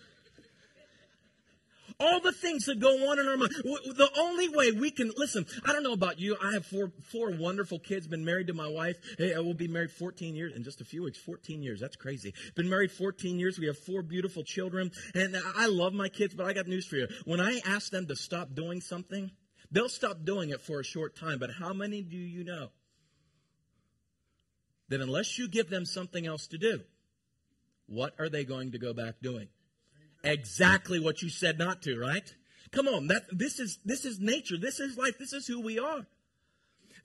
[2.00, 3.52] all the things that go on in our mind.
[3.64, 6.38] The only way we can listen, I don't know about you.
[6.42, 8.08] I have four four wonderful kids.
[8.08, 8.98] Been married to my wife.
[9.18, 11.18] Hey, I will be married 14 years in just a few weeks.
[11.18, 11.80] 14 years.
[11.80, 12.34] That's crazy.
[12.56, 13.60] Been married 14 years.
[13.60, 16.34] We have four beautiful children, and I love my kids.
[16.36, 17.08] But I got news for you.
[17.26, 19.32] When I ask them to stop doing something,
[19.72, 21.40] they'll stop doing it for a short time.
[21.40, 22.70] But how many do you know?
[24.90, 26.80] That unless you give them something else to do,
[27.88, 29.50] what are they going to go back doing?
[30.32, 32.34] Exactly what you said not to, right?
[32.72, 34.58] Come on, that this is this is nature.
[34.58, 35.18] This is life.
[35.18, 36.06] This is who we are.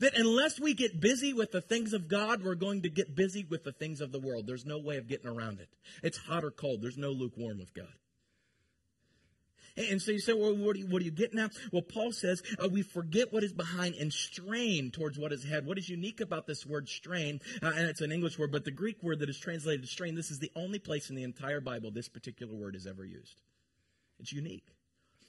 [0.00, 3.46] That unless we get busy with the things of God, we're going to get busy
[3.48, 4.46] with the things of the world.
[4.46, 5.68] There's no way of getting around it.
[6.02, 6.82] It's hot or cold.
[6.82, 7.92] There's no lukewarm with God.
[9.76, 11.52] And so you say, well, what are you, what are you getting at?
[11.72, 15.66] Well, Paul says uh, we forget what is behind and strain towards what is ahead.
[15.66, 18.70] What is unique about this word strain, uh, and it's an English word, but the
[18.70, 21.90] Greek word that is translated strain, this is the only place in the entire Bible
[21.90, 23.40] this particular word is ever used.
[24.18, 24.66] It's unique.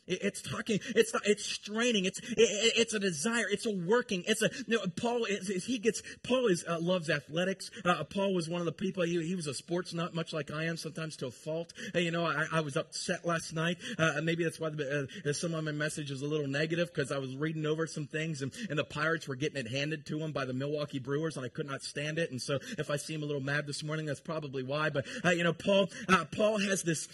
[0.06, 0.80] It's talking.
[0.96, 2.06] It's it's straining.
[2.06, 3.46] It's it, it's a desire.
[3.50, 4.24] It's a working.
[4.28, 5.26] It's a you know, Paul.
[5.26, 7.72] Is, he gets Paul is uh, loves athletics.
[7.86, 9.04] Uh, Paul was one of the people.
[9.04, 11.72] He, he was a sports nut, much like I am sometimes to a fault.
[11.96, 13.78] you know, I, I was upset last night.
[13.98, 17.12] Uh, maybe that's why the, uh, some of my message is a little negative because
[17.12, 20.20] I was reading over some things and, and the Pirates were getting it handed to
[20.20, 22.30] them by the Milwaukee Brewers and I could not stand it.
[22.32, 24.90] And so if I seem a little mad this morning, that's probably why.
[24.90, 27.08] But uh, you know, Paul uh, Paul has this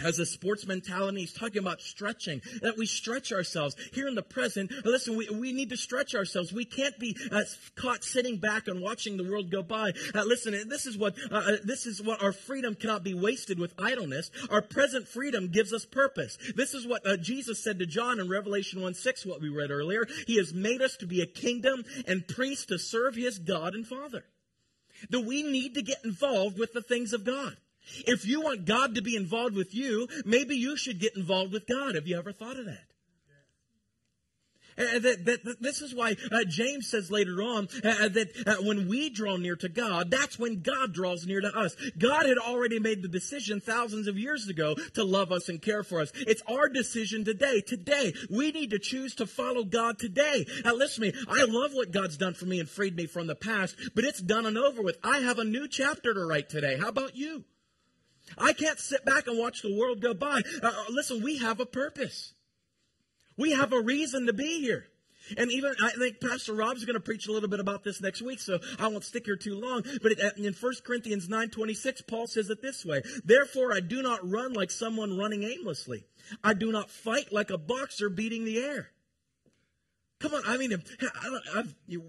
[0.00, 1.20] has a sports mentality.
[1.20, 3.76] He's talking about stretching, that we stretch ourselves.
[3.92, 6.52] Here in the present, listen, we, we need to stretch ourselves.
[6.52, 7.42] We can't be uh,
[7.76, 9.92] caught sitting back and watching the world go by.
[10.14, 13.58] Uh, listen, this is what, uh, uh, this is what our freedom cannot be wasted
[13.58, 14.30] with idleness.
[14.50, 16.38] Our present freedom gives us purpose.
[16.54, 19.70] This is what uh, Jesus said to John in Revelation 1 6, what we read
[19.70, 20.06] earlier.
[20.26, 23.86] He has made us to be a kingdom and priests to serve his God and
[23.86, 24.24] Father.
[25.10, 27.56] That we need to get involved with the things of God.
[28.06, 31.66] If you want God to be involved with you, maybe you should get involved with
[31.66, 31.94] God.
[31.94, 32.90] Have you ever thought of that?
[34.80, 38.28] Uh, that, that, that, this is why uh, James says later on uh, uh that
[38.46, 41.76] uh, when we draw near to God, that's when God draws near to us.
[41.98, 45.82] God had already made the decision thousands of years ago to love us and care
[45.82, 46.12] for us.
[46.14, 47.60] It's our decision today.
[47.60, 50.46] Today, we need to choose to follow God today.
[50.64, 51.24] Now, listen to me.
[51.28, 54.22] I love what God's done for me and freed me from the past, but it's
[54.22, 54.98] done and over with.
[55.04, 56.78] I have a new chapter to write today.
[56.78, 57.44] How about you?
[58.38, 60.42] I can't sit back and watch the world go by.
[60.62, 62.34] Uh, uh, listen, we have a purpose.
[63.36, 64.86] We have a reason to be here.
[65.36, 68.22] And even, I think Pastor Rob's going to preach a little bit about this next
[68.22, 69.82] week, so I won't stick here too long.
[70.02, 74.28] But it, in 1 Corinthians 9.26, Paul says it this way, Therefore I do not
[74.28, 76.04] run like someone running aimlessly.
[76.42, 78.90] I do not fight like a boxer beating the air.
[80.20, 80.74] Come on, I mean,
[81.54, 81.62] I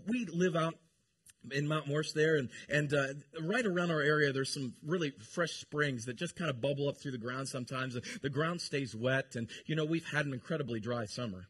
[0.07, 0.75] we live out
[1.49, 3.07] in Mount Morris there, and and uh,
[3.41, 6.97] right around our area, there's some really fresh springs that just kind of bubble up
[6.97, 7.47] through the ground.
[7.47, 11.47] Sometimes the ground stays wet, and you know we've had an incredibly dry summer.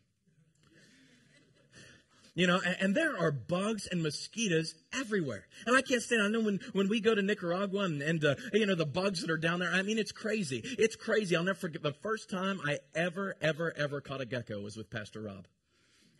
[2.33, 5.47] You know, and, and, there are bugs and mosquitoes everywhere.
[5.65, 6.21] And I can't stand.
[6.21, 9.19] I know when, when we go to Nicaragua and, and uh, you know the bugs
[9.19, 9.69] that are down there.
[9.69, 10.61] I mean, it's crazy.
[10.79, 11.35] It's crazy.
[11.35, 14.89] I'll never forget the first time I ever, ever, ever caught a gecko was with
[14.89, 15.45] Pastor Rob.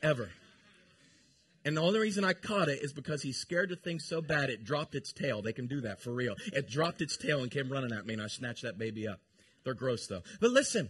[0.04, 0.32] Ever.
[1.64, 4.50] And the only reason I caught it is because he scared the thing so bad
[4.50, 5.42] it dropped its tail.
[5.42, 6.36] They can do that for real.
[6.54, 9.20] It dropped its tail and came running at me, and I snatched that baby up.
[9.64, 10.24] They're gross though.
[10.40, 10.90] But listen,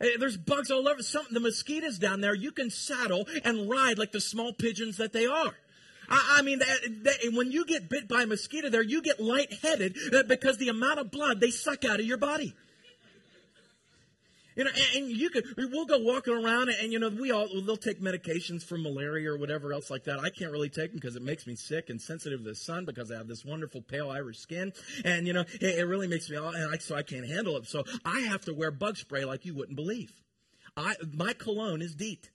[0.00, 1.02] eh, there's bugs all over.
[1.02, 2.34] Some the mosquitoes down there.
[2.34, 5.54] You can saddle and ride like the small pigeons that they are.
[6.08, 9.20] I, I mean, that, that, when you get bit by a mosquito there, you get
[9.20, 12.54] lightheaded eh, because the amount of blood they suck out of your body.
[14.58, 17.46] You know, and, and you could, we'll go walking around and, you know, we all,
[17.64, 20.18] they'll take medications for malaria or whatever else like that.
[20.18, 22.84] I can't really take them because it makes me sick and sensitive to the sun
[22.84, 24.72] because I have this wonderful pale Irish skin.
[25.04, 27.56] And, you know, it, it really makes me all, and I, so I can't handle
[27.56, 27.66] it.
[27.66, 30.12] So I have to wear bug spray like you wouldn't believe.
[30.76, 32.28] I, my cologne is DEET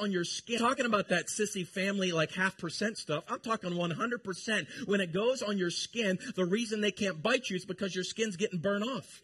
[0.00, 0.58] on your skin.
[0.58, 3.22] Talking about that sissy family, like half percent stuff.
[3.28, 4.66] I'm talking 100%.
[4.88, 8.02] When it goes on your skin, the reason they can't bite you is because your
[8.02, 9.22] skin's getting burned off.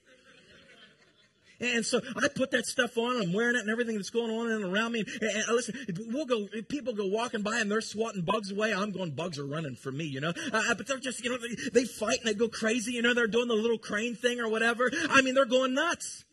[1.60, 3.22] And so I put that stuff on.
[3.22, 5.04] I'm wearing it and everything that's going on and around me.
[5.20, 5.74] And, and listen,
[6.08, 6.46] we'll go.
[6.68, 8.72] People go walking by and they're swatting bugs away.
[8.72, 9.10] I'm going.
[9.10, 10.32] Bugs are running for me, you know.
[10.52, 12.92] Uh, but they're just, you know, they, they fight and they go crazy.
[12.92, 14.90] You know, they're doing the little crane thing or whatever.
[15.10, 16.24] I mean, they're going nuts.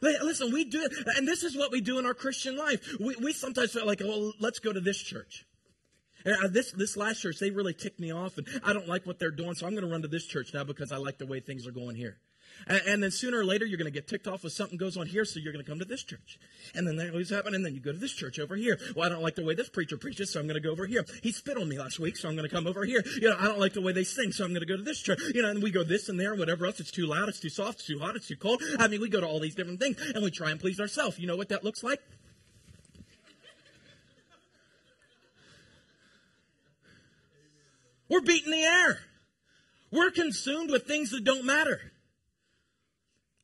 [0.00, 0.84] Listen, we do,
[1.16, 2.96] and this is what we do in our Christian life.
[2.98, 5.46] We, we sometimes feel like, oh, let's go to this church.
[6.26, 9.20] Uh, this this last church, they really ticked me off, and I don't like what
[9.20, 11.26] they're doing, so I'm going to run to this church now because I like the
[11.26, 12.18] way things are going here.
[12.66, 14.96] And, and then sooner or later, you're going to get ticked off if something goes
[14.96, 16.38] on here, so you're going to come to this church.
[16.74, 18.78] And then that always happen, and then you go to this church over here.
[18.94, 20.86] Well, I don't like the way this preacher preaches, so I'm going to go over
[20.86, 21.04] here.
[21.22, 23.02] He spit on me last week, so I'm going to come over here.
[23.20, 24.82] You know, I don't like the way they sing, so I'm going to go to
[24.82, 25.20] this church.
[25.34, 26.80] You know, and we go this and there and whatever else.
[26.80, 28.62] It's too loud, it's too soft, it's too hot, it's too cold.
[28.78, 31.18] I mean, we go to all these different things, and we try and please ourselves.
[31.18, 32.00] You know what that looks like?
[38.08, 38.98] We're beating the air.
[39.90, 41.80] We're consumed with things that don't matter.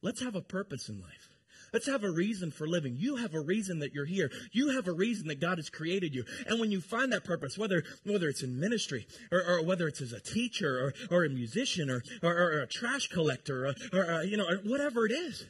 [0.02, 1.28] Let's have a purpose in life.
[1.72, 2.96] Let's have a reason for living.
[2.96, 4.30] You have a reason that you're here.
[4.52, 6.24] You have a reason that God has created you.
[6.46, 10.00] And when you find that purpose, whether whether it's in ministry or, or whether it's
[10.00, 14.11] as a teacher or, or a musician or, or, or a trash collector or, or
[14.11, 15.46] uh, you know whatever it is,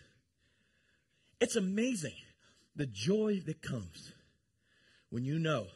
[1.41, 2.17] it's amazing
[2.75, 4.13] the joy that comes
[5.11, 5.67] when you know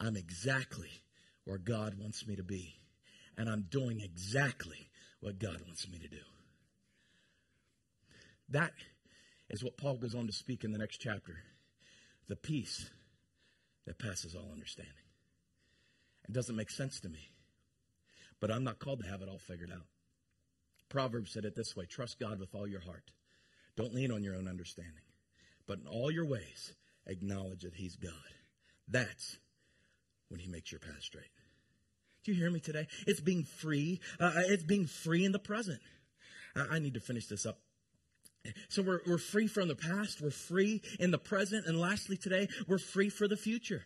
[0.00, 0.88] I'm exactly
[1.44, 2.76] where God wants me to be,
[3.36, 6.27] and I'm doing exactly what God wants me to do.
[8.50, 8.72] That
[9.50, 11.36] is what Paul goes on to speak in the next chapter
[12.28, 12.90] the peace
[13.86, 14.92] that passes all understanding.
[16.28, 17.30] It doesn't make sense to me,
[18.38, 19.86] but I'm not called to have it all figured out.
[20.90, 23.10] Proverbs said it this way trust God with all your heart.
[23.76, 25.04] Don't lean on your own understanding,
[25.66, 26.74] but in all your ways,
[27.06, 28.12] acknowledge that He's God.
[28.86, 29.38] That's
[30.28, 31.30] when He makes your path straight.
[32.24, 32.88] Do you hear me today?
[33.06, 34.00] It's being free.
[34.20, 35.80] Uh, it's being free in the present.
[36.54, 37.58] I, I need to finish this up
[38.68, 42.48] so we're, we're free from the past, we're free in the present, and lastly today,
[42.66, 43.84] we're free for the future.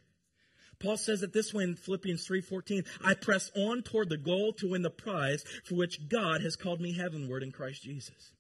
[0.81, 4.71] Paul says it this way in Philippians 3:14, I press on toward the goal to
[4.71, 8.33] win the prize for which God has called me heavenward in Christ Jesus.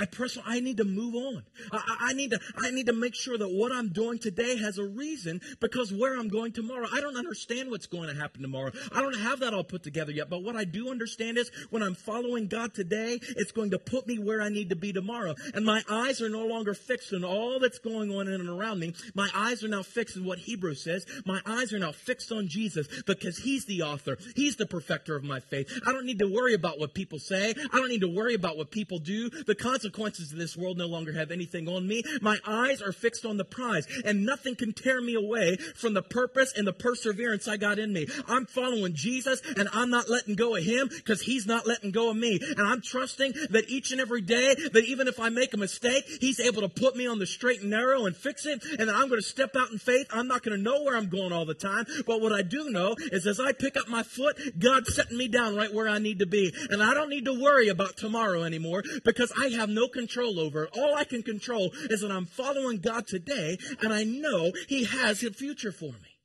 [0.00, 1.42] I personally, I need to move on.
[1.70, 4.78] I, I, need to, I need to make sure that what I'm doing today has
[4.78, 8.72] a reason because where I'm going tomorrow, I don't understand what's going to happen tomorrow.
[8.92, 10.30] I don't have that all put together yet.
[10.30, 14.06] But what I do understand is when I'm following God today, it's going to put
[14.06, 15.34] me where I need to be tomorrow.
[15.52, 18.80] And my eyes are no longer fixed on all that's going on in and around
[18.80, 18.94] me.
[19.14, 21.04] My eyes are now fixed on what Hebrews says.
[21.26, 24.16] My eyes are now fixed on Jesus because He's the author.
[24.34, 25.70] He's the perfecter of my faith.
[25.86, 27.50] I don't need to worry about what people say.
[27.70, 29.28] I don't need to worry about what people do.
[29.28, 32.02] The consequences consequences of this world no longer have anything on me.
[32.20, 36.02] My eyes are fixed on the prize, and nothing can tear me away from the
[36.02, 38.06] purpose and the perseverance I got in me.
[38.28, 42.10] I'm following Jesus, and I'm not letting go of Him because He's not letting go
[42.10, 42.38] of me.
[42.56, 46.04] And I'm trusting that each and every day, that even if I make a mistake,
[46.20, 48.94] He's able to put me on the straight and narrow and fix it, and that
[48.94, 50.06] I'm going to step out in faith.
[50.10, 52.70] I'm not going to know where I'm going all the time, but what I do
[52.70, 55.98] know is as I pick up my foot, God's setting me down right where I
[55.98, 56.54] need to be.
[56.70, 60.68] And I don't need to worry about tomorrow anymore because I have no control over.
[60.68, 65.22] All I can control is that I'm following God today and I know He has
[65.22, 66.18] a future for me.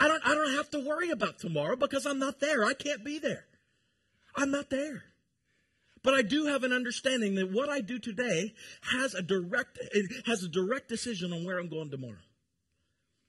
[0.00, 2.64] I don't, I don't have to worry about tomorrow because I'm not there.
[2.64, 3.46] I can't be there.
[4.36, 5.02] I'm not there.
[6.02, 8.54] But I do have an understanding that what I do today
[8.92, 9.78] has a direct,
[10.26, 12.22] has a direct decision on where I'm going tomorrow.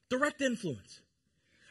[0.10, 1.02] Direct influence.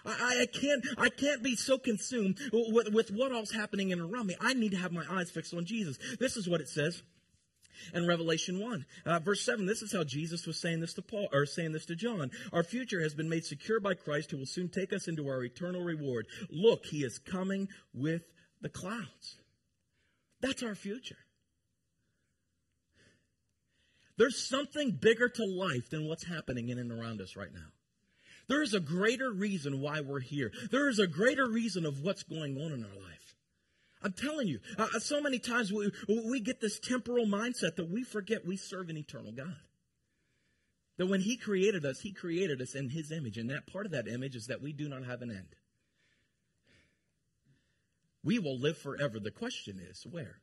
[0.05, 4.27] I, I, can't I can't be so consumed with, with what else happening in around
[4.27, 4.37] me.
[4.41, 5.99] I need to have my eyes fixed on Jesus.
[6.19, 7.03] This is what it says
[7.95, 8.87] in Revelation 1.
[9.07, 11.87] Uh, verse 7, this is how Jesus was saying this to Paul, or saying this
[11.87, 12.31] to John.
[12.53, 15.45] Our future has been made secure by Christ, who will soon take us into our
[15.45, 16.27] eternal reward.
[16.51, 18.23] Look, he is coming with
[18.61, 19.39] the clouds.
[20.41, 21.19] That's our future.
[24.17, 27.69] There's something bigger to life than what's happening in and around us right now.
[28.49, 30.51] There is a greater reason why we're here.
[30.71, 33.28] There is a greater reason of what's going on in our life.
[34.03, 38.05] I'm telling you, uh, so many times we, we get this temporal mindset that we
[38.05, 39.57] forget we serve an eternal God.
[40.99, 43.39] That when He created us, He created us in His image.
[43.39, 45.57] And that part of that image is that we do not have an end.
[48.23, 49.19] We will live forever.
[49.21, 50.41] The question is, where?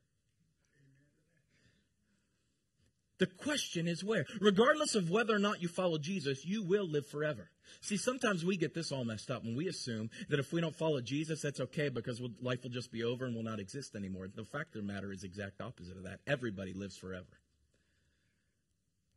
[3.18, 4.26] The question is where.
[4.42, 7.50] Regardless of whether or not you follow Jesus, you will live forever.
[7.82, 10.76] See, sometimes we get this all messed up when we assume that if we don't
[10.76, 13.96] follow Jesus, that's okay because we'll, life will just be over and will not exist
[13.96, 14.28] anymore.
[14.34, 16.20] The fact of the matter is exact opposite of that.
[16.28, 17.26] Everybody lives forever.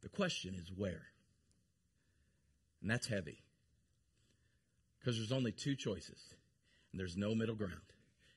[0.03, 1.07] The question is where.
[2.81, 3.43] And that's heavy.
[4.99, 6.21] Because there's only two choices,
[6.93, 7.75] and there's no middle ground.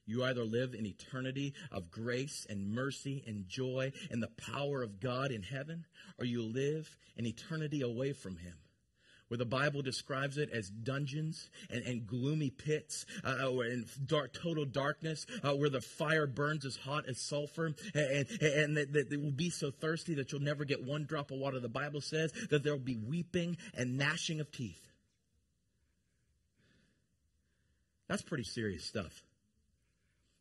[0.06, 5.00] You either live in eternity of grace and mercy and joy and the power of
[5.00, 5.86] God in heaven,
[6.20, 8.56] or you live in eternity away from Him
[9.32, 14.66] where the Bible describes it as dungeons and, and gloomy pits, uh, and dark, total
[14.66, 19.22] darkness, uh, where the fire burns as hot as sulfur, and, and, and that, it
[19.22, 21.62] will be so thirsty that you'll never get one drop of water.
[21.62, 24.86] The Bible says that there will be weeping and gnashing of teeth.
[28.10, 29.24] That's pretty serious stuff.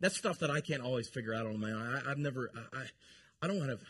[0.00, 2.02] That's stuff that I can't always figure out on my own.
[2.04, 2.84] I, have never, I, I,
[3.42, 3.86] I don't want to.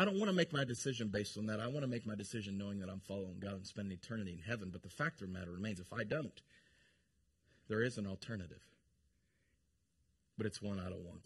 [0.00, 1.58] I don't want to make my decision based on that.
[1.58, 4.38] I want to make my decision knowing that I'm following God and spending eternity in
[4.38, 4.70] heaven.
[4.72, 6.40] But the fact of the matter remains if I don't,
[7.68, 8.62] there is an alternative.
[10.36, 11.22] But it's one I don't want.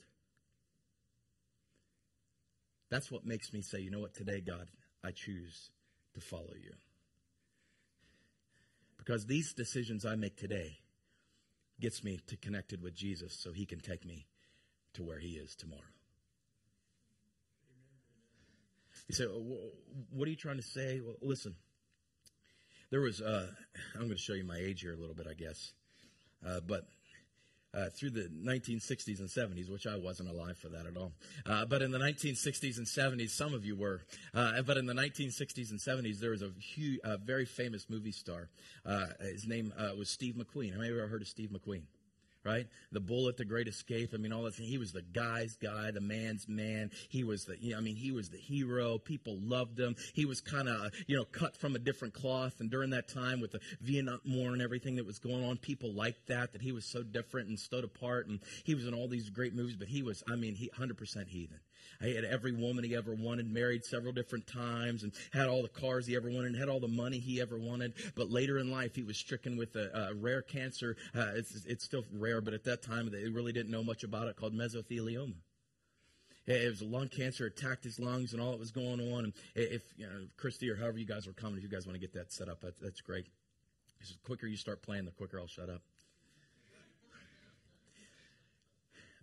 [2.88, 4.68] That's what makes me say, you know what, today, God,
[5.04, 5.70] I choose
[6.14, 6.72] to follow you.
[8.96, 10.78] Because these decisions I make today
[11.83, 14.26] gets me to connected with Jesus so he can take me
[14.95, 15.83] to where he is tomorrow.
[19.09, 21.01] You say, what are you trying to say?
[21.05, 21.57] Well, listen,
[22.91, 23.49] there was, uh,
[23.95, 25.72] I'm going to show you my age here a little bit, I guess.
[26.47, 26.87] Uh, but
[27.75, 31.12] uh, through the 1960s and 70s, which I wasn't alive for that at all.
[31.47, 34.03] Uh, but in the 1960s and 70s, some of you were.
[34.35, 38.49] Uh, but in the 1960s and 70s, there was a huge, very famous movie star.
[38.85, 40.77] Uh, his name uh, was Steve McQueen.
[40.77, 41.83] Of you ever heard of Steve McQueen?
[42.45, 42.66] Right?
[42.90, 44.11] The Bullitt, the great escape.
[44.12, 44.55] I mean, all that.
[44.55, 46.90] He was the guy's guy, the man's man.
[47.09, 48.99] He was the, you know, I mean, he was the hero.
[48.99, 49.95] People loved him.
[50.12, 52.55] He was kind of, you know, cut from a different cloth.
[52.59, 55.93] And during that time with the Vietnam War and everything that was going on, people
[55.93, 58.26] liked that, that he was so different and stood apart.
[58.26, 61.28] And he was in all these great movies, but he was, I mean, he 100%
[61.28, 61.61] heathen.
[62.01, 65.68] He had every woman he ever wanted, married several different times, and had all the
[65.68, 67.95] cars he ever wanted, and had all the money he ever wanted.
[68.14, 70.97] But later in life, he was stricken with a, a rare cancer.
[71.14, 74.28] Uh, it's, it's still rare, but at that time, they really didn't know much about
[74.28, 75.35] it, called mesothelioma.
[76.45, 79.24] It was a lung cancer, attacked his lungs, and all that was going on.
[79.24, 81.95] And if you know, Christy or however you guys are coming, if you guys want
[81.95, 83.26] to get that set up, that's great.
[84.01, 85.83] The quicker you start playing, the quicker I'll shut up.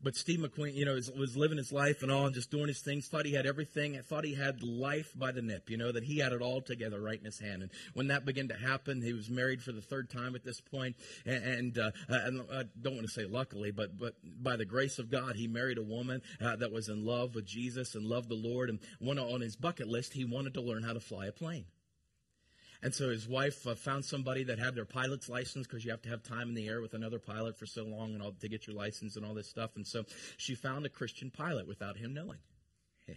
[0.01, 2.67] But Steve McQueen, you know, was, was, living his life and all and just doing
[2.67, 5.91] his things, thought he had everything, thought he had life by the nip, you know,
[5.91, 7.61] that he had it all together right in his hand.
[7.61, 10.61] And when that began to happen, he was married for the third time at this
[10.61, 10.95] point,
[11.25, 14.99] and, and, uh, and I don't want to say luckily, but, but by the grace
[14.99, 18.29] of God, he married a woman uh, that was in love with Jesus and loved
[18.29, 18.69] the Lord.
[18.69, 21.65] And one on his bucket list, he wanted to learn how to fly a plane.
[22.81, 26.01] And so his wife uh, found somebody that had their pilot's license because you have
[26.03, 28.47] to have time in the air with another pilot for so long and all to
[28.47, 29.71] get your license and all this stuff.
[29.75, 30.05] And so
[30.37, 32.39] she found a Christian pilot without him knowing.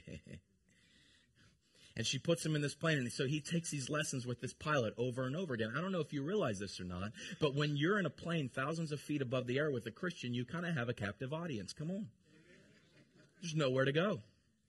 [1.96, 2.98] and she puts him in this plane.
[2.98, 5.72] And so he takes these lessons with this pilot over and over again.
[5.76, 8.48] I don't know if you realize this or not, but when you're in a plane
[8.52, 11.32] thousands of feet above the air with a Christian, you kind of have a captive
[11.32, 11.72] audience.
[11.72, 12.08] Come on.
[13.40, 14.22] There's nowhere to go.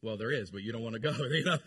[0.04, 1.14] Well, there is, but you don't want to go.
[1.32, 1.58] You know?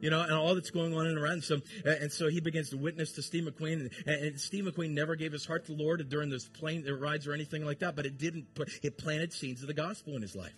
[0.00, 1.44] You know, and all that's going on and around.
[1.44, 5.16] So, and so he begins to witness to Steve McQueen, and, and Steve McQueen never
[5.16, 8.06] gave his heart to the Lord during those plane rides or anything like that, but
[8.06, 10.54] it didn't put, it planted seeds of the gospel in his life.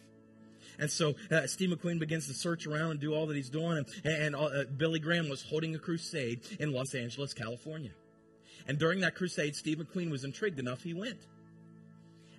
[0.79, 3.77] And so uh, Steve McQueen begins to search around and do all that he's doing.
[3.77, 7.91] And, and uh, Billy Graham was holding a crusade in Los Angeles, California.
[8.67, 11.19] And during that crusade, Steve McQueen was intrigued enough, he went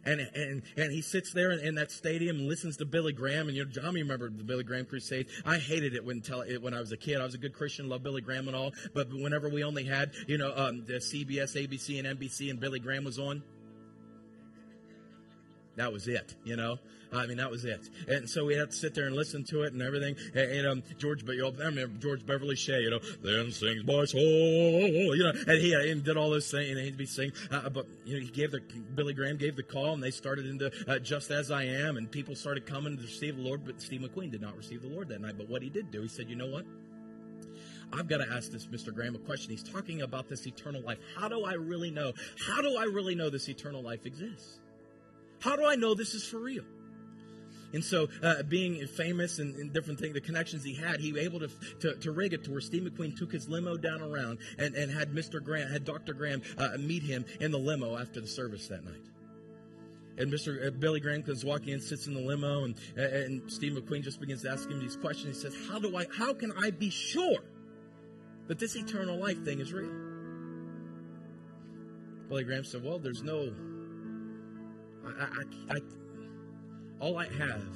[0.05, 3.47] and and and he sits there in, in, that stadium and listens to Billy Graham.
[3.47, 5.27] And you know, John remembered the Billy Graham crusade.
[5.45, 7.19] I hated it when tell it when I was a kid.
[7.21, 8.71] I was a good Christian, loved Billy Graham and all.
[8.93, 12.79] But whenever we only had you know um, the CBS, ABC, and NBC, and Billy
[12.79, 13.43] Graham was on,
[15.75, 16.35] that was it.
[16.43, 16.77] You know.
[17.13, 17.89] I mean, that was it.
[18.07, 20.15] And so we had to sit there and listen to it and everything.
[20.33, 24.21] And, and um, George, I remember George Beverly Shea, you know, then sings my soul,
[24.21, 27.33] you know, and he, and did all those things, and he'd be singing.
[27.49, 28.61] Uh, but you know, he gave the
[28.95, 32.09] Billy Graham gave the call, and they started into uh, "Just as I Am," and
[32.09, 33.65] people started coming to receive the Lord.
[33.65, 35.37] But Steve McQueen did not receive the Lord that night.
[35.37, 36.65] But what he did do, he said, "You know what?"
[37.93, 38.93] I've got to ask this Mr.
[38.93, 39.51] Graham a question.
[39.51, 40.99] He's talking about this eternal life.
[41.13, 42.13] How do I really know?
[42.47, 44.59] How do I really know this eternal life exists?
[45.41, 46.63] How do I know this is for real?
[47.73, 51.21] And so, uh, being famous and, and, different things, the connections he had, he was
[51.21, 54.39] able to, to, to, rig it to where Steve McQueen took his limo down around
[54.57, 55.41] and, and had Mr.
[55.41, 56.13] Graham, had Dr.
[56.13, 59.01] Graham uh, meet him in the limo after the service that night.
[60.17, 60.67] and Mr.
[60.67, 64.19] Uh, Billy Graham comes walking in, sits in the limo, and, and Steve McQueen just
[64.19, 65.37] begins to ask him these questions.
[65.37, 66.07] He says, "How do I?
[66.13, 67.39] How can I be sure
[68.47, 69.93] that this eternal life thing is real?"
[72.27, 73.53] Billy Graham said, "Well, there's no.
[75.19, 75.79] I, I, I,
[76.99, 77.75] all I have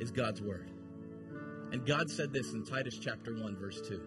[0.00, 0.70] is God's word,
[1.72, 4.00] and God said this in Titus chapter one, verse 2.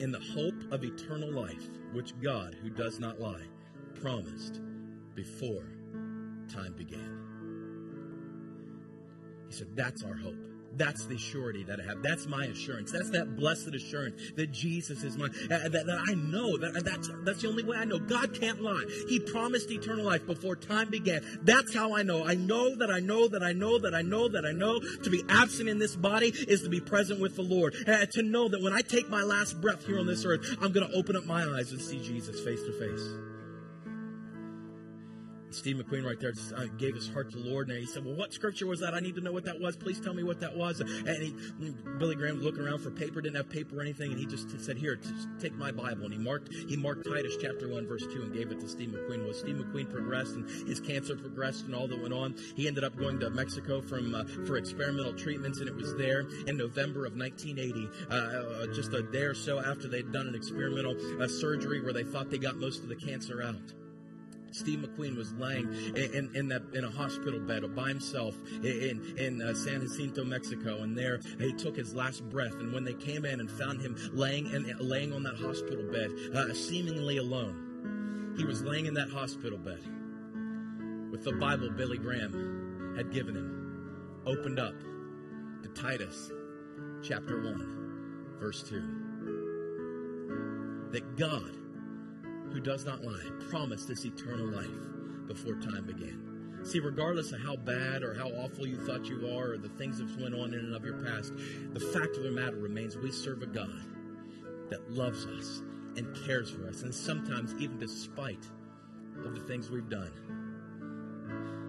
[0.00, 3.46] In the hope of eternal life, which God, who does not lie,
[4.00, 4.60] promised
[5.14, 5.64] before
[6.52, 7.20] time began.
[9.48, 10.53] He said, That's our hope.
[10.76, 12.02] That's the surety that I have.
[12.02, 12.92] That's my assurance.
[12.92, 15.30] That's that blessed assurance that Jesus is mine.
[15.44, 17.98] Uh, that, that, I know that that's that's the only way I know.
[17.98, 18.84] God can't lie.
[19.08, 21.22] He promised eternal life before time began.
[21.42, 22.24] That's how I know.
[22.24, 24.80] I know that I know that I know that I know that I know.
[24.80, 27.74] To be absent in this body is to be present with the Lord.
[27.86, 30.72] Uh, to know that when I take my last breath here on this earth, I'm
[30.72, 33.33] going to open up my eyes and see Jesus face to face.
[35.54, 38.14] Steve McQueen right there uh, gave his heart to the Lord, and he said, "Well,
[38.14, 38.94] what scripture was that?
[38.94, 39.76] I need to know what that was.
[39.76, 41.34] Please tell me what that was." And he,
[41.98, 44.76] Billy Graham looking around for paper, didn't have paper or anything, and he just said,
[44.76, 48.22] "Here, just take my Bible." And he marked he marked Titus chapter one, verse two,
[48.22, 49.24] and gave it to Steve McQueen.
[49.24, 52.34] Well, Steve McQueen progressed, and his cancer progressed, and all that went on.
[52.56, 56.20] He ended up going to Mexico from uh, for experimental treatments, and it was there
[56.46, 60.34] in November of 1980, uh, uh, just a day or so after they'd done an
[60.34, 63.83] experimental uh, surgery where they thought they got most of the cancer out.
[64.54, 69.02] Steve McQueen was lying in, in, in, that in a hospital bed by himself in
[69.18, 72.54] in uh, San Jacinto, Mexico, and there he took his last breath.
[72.54, 76.12] And when they came in and found him laying in, laying on that hospital bed,
[76.36, 79.82] uh, seemingly alone, he was laying in that hospital bed
[81.10, 84.74] with the Bible Billy Graham had given him, opened up
[85.64, 86.30] to Titus
[87.02, 89.00] chapter one, verse two.
[90.92, 91.63] That God
[92.54, 96.62] who does not lie, promised this eternal life before time began.
[96.62, 99.98] See, regardless of how bad or how awful you thought you are or the things
[99.98, 101.32] that went on in and of your past,
[101.72, 103.82] the fact of the matter remains we serve a God
[104.70, 105.62] that loves us
[105.96, 106.82] and cares for us.
[106.82, 108.46] And sometimes, even despite
[109.24, 110.12] of the things we've done,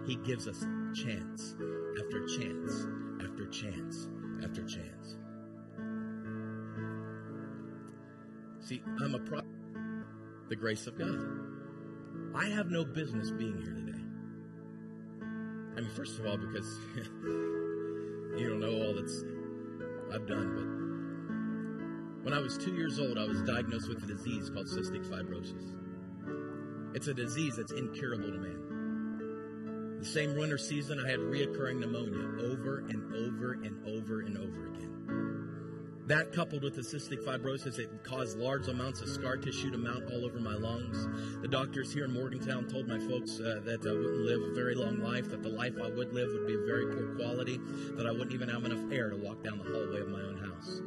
[0.06, 0.64] He gives us
[0.94, 1.56] chance
[1.98, 2.86] after chance
[3.24, 4.08] after chance
[4.44, 5.16] after chance.
[8.60, 9.46] See, I'm a prophet
[10.48, 11.18] the grace of God.
[12.34, 13.92] I have no business being here today.
[15.76, 16.78] I mean, first of all, because
[17.26, 19.24] you don't know all that's
[20.14, 24.50] I've done, but when I was two years old, I was diagnosed with a disease
[24.50, 25.74] called cystic fibrosis.
[26.94, 29.98] It's a disease that's incurable to man.
[30.00, 34.66] The same winter season, I had reoccurring pneumonia over and over and over and over
[34.68, 34.95] again.
[36.06, 40.04] That coupled with the cystic fibrosis, it caused large amounts of scar tissue to mount
[40.12, 41.08] all over my lungs.
[41.42, 44.76] The doctors here in Morgantown told my folks uh, that I wouldn't live a very
[44.76, 47.60] long life, that the life I would live would be of very poor quality,
[47.96, 50.36] that I wouldn't even have enough air to walk down the hallway of my own
[50.36, 50.80] house.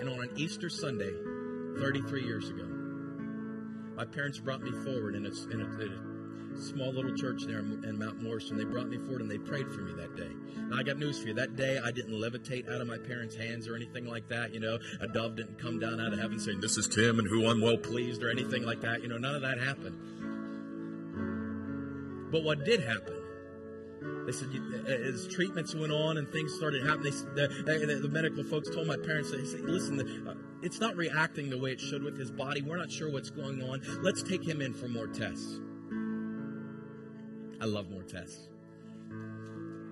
[0.00, 1.12] And on an Easter Sunday,
[1.78, 2.66] 33 years ago,
[3.94, 6.07] my parents brought me forward in a, in a, in a
[6.58, 8.50] small little church there in Mount Morris.
[8.50, 10.30] They brought me forward and they prayed for me that day.
[10.56, 11.34] Now, I got news for you.
[11.34, 14.52] That day, I didn't levitate out of my parents' hands or anything like that.
[14.52, 17.28] You know, a dove didn't come down out of heaven saying, This is Tim and
[17.28, 19.02] who I'm well pleased or anything like that.
[19.02, 19.98] You know, none of that happened.
[22.30, 23.14] But what did happen?
[24.26, 24.48] They said
[24.86, 28.96] as treatments went on and things started happening, the, the, the medical folks told my
[28.96, 32.62] parents, they said, listen, uh, it's not reacting the way it should with his body.
[32.62, 33.80] We're not sure what's going on.
[34.02, 35.60] Let's take him in for more tests.
[37.60, 38.48] I love more tests.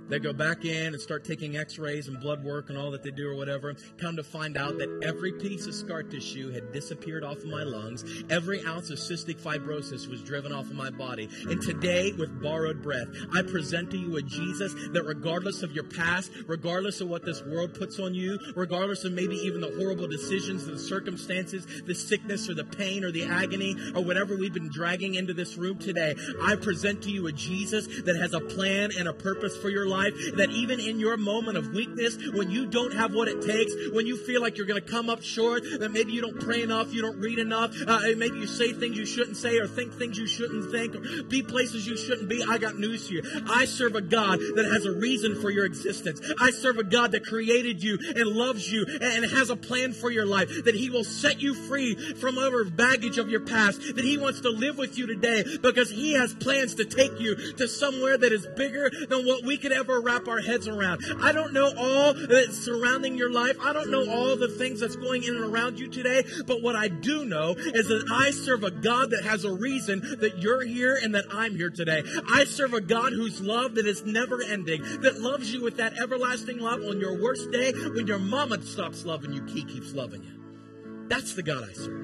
[0.08, 3.02] They go back in and start taking x rays and blood work and all that
[3.02, 3.74] they do or whatever.
[3.98, 7.64] Come to find out that every piece of scar tissue had disappeared off of my
[7.64, 8.04] lungs.
[8.30, 11.28] Every ounce of cystic fibrosis was driven off of my body.
[11.48, 15.84] And today, with borrowed breath, I present to you a Jesus that, regardless of your
[15.84, 20.06] past, regardless of what this world puts on you, regardless of maybe even the horrible
[20.06, 24.70] decisions, the circumstances, the sickness or the pain or the agony or whatever we've been
[24.70, 28.90] dragging into this room today, I present to you a Jesus that has a plan
[28.96, 32.50] and a purpose for your life life that even in your moment of weakness, when
[32.50, 35.22] you don't have what it takes, when you feel like you're going to come up
[35.22, 38.72] short, that maybe you don't pray enough, you don't read enough, uh, maybe you say
[38.72, 42.28] things you shouldn't say or think things you shouldn't think, or be places you shouldn't
[42.28, 43.22] be, I got news for you.
[43.48, 46.20] I serve a God that has a reason for your existence.
[46.40, 50.10] I serve a God that created you and loves you and has a plan for
[50.10, 54.04] your life, that He will set you free from other baggage of your past, that
[54.04, 57.68] He wants to live with you today because He has plans to take you to
[57.68, 61.04] somewhere that is bigger than what we could ever ever wrap our heads around.
[61.20, 63.56] I don't know all that's surrounding your life.
[63.62, 66.24] I don't know all the things that's going in and around you today.
[66.46, 70.00] But what I do know is that I serve a God that has a reason
[70.20, 72.02] that you're here and that I'm here today.
[72.28, 75.98] I serve a God whose love that is never ending, that loves you with that
[75.98, 80.22] everlasting love on your worst day when your mama stops loving you, he keeps loving
[80.22, 81.06] you.
[81.08, 82.02] That's the God I serve.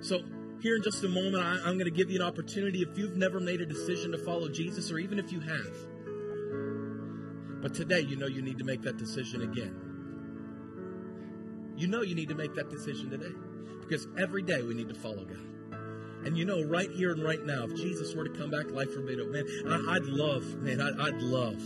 [0.00, 0.22] So,
[0.60, 3.16] here in just a moment, I, am going to give you an opportunity if you've
[3.16, 5.87] never made a decision to follow Jesus, or even if you have.
[7.60, 9.74] But today, you know you need to make that decision again.
[11.76, 13.34] You know you need to make that decision today.
[13.80, 15.46] Because every day we need to follow God.
[16.24, 18.92] And you know, right here and right now, if Jesus were to come back, life
[18.92, 19.46] forbid, man,
[19.88, 21.62] I, would love, man, I, I'd love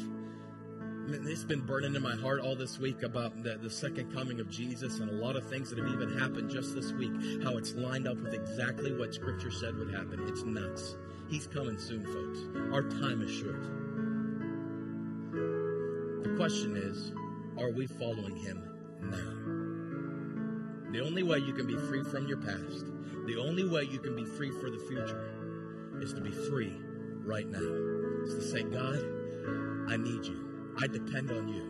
[1.06, 4.38] Man, it's been burning in my heart all this week about the, the, second coming
[4.38, 7.10] of Jesus and a lot of things that have even happened just this week,
[7.42, 10.24] how it's lined up with exactly what Scripture said would happen.
[10.28, 10.94] It's nuts.
[11.28, 12.72] He's coming soon, folks.
[12.72, 13.81] Our time is short.
[16.42, 17.12] Question is,
[17.56, 18.64] are we following him
[19.00, 20.90] now?
[20.90, 22.86] The only way you can be free from your past,
[23.26, 26.74] the only way you can be free for the future, is to be free
[27.24, 27.60] right now.
[28.24, 28.98] Is to say, God,
[29.88, 30.74] I need you.
[30.80, 31.62] I depend on you.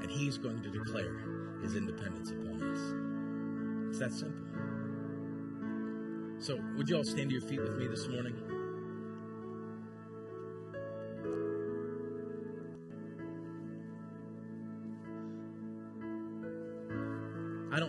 [0.00, 1.24] And he's going to declare
[1.60, 3.90] his independence upon us.
[3.90, 4.46] It's that simple.
[6.38, 8.55] So, would you all stand to your feet with me this morning?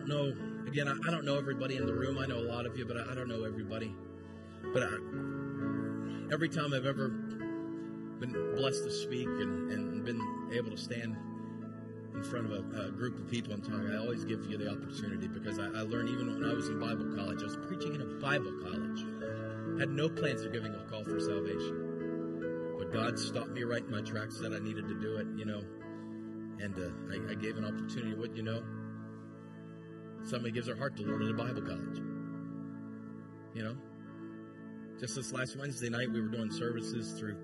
[0.08, 2.18] Don't know, again, I, I, don't know everybody in the room.
[2.18, 3.94] I know a lot of you, but I, I don't know everybody.
[4.74, 4.94] But I,
[6.32, 10.22] every time I've ever been blessed to speak and, and been
[10.54, 11.16] able to stand
[12.14, 14.72] in front of a, a, group of people and talk, I always give you the
[14.72, 17.94] opportunity because I, I, learned even when I was in Bible college, I was preaching
[17.94, 19.06] in a Bible college,
[19.80, 22.76] had no plans of giving a call for salvation.
[22.80, 25.46] But God stopped me right in my tracks, said I needed to do it, you
[25.46, 25.62] know,
[26.60, 28.16] and uh, I, I, gave an opportunity.
[28.16, 28.64] What you know,
[30.28, 32.02] somebody gives their heart to the Lord in a Bible college.
[33.54, 33.78] You know,
[35.00, 37.38] just this last Wednesday night, we were doing services through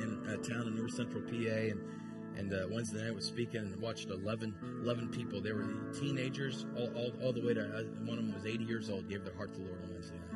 [0.00, 1.80] in a town in North Central PA, and
[2.36, 4.54] and uh, Wednesday night was speaking and watched 11,
[4.84, 5.40] 11 people.
[5.40, 8.64] They were teenagers, all, all, all the way to uh, one of them was 80
[8.64, 10.28] years old, gave their heart to the Lord on Wednesday night.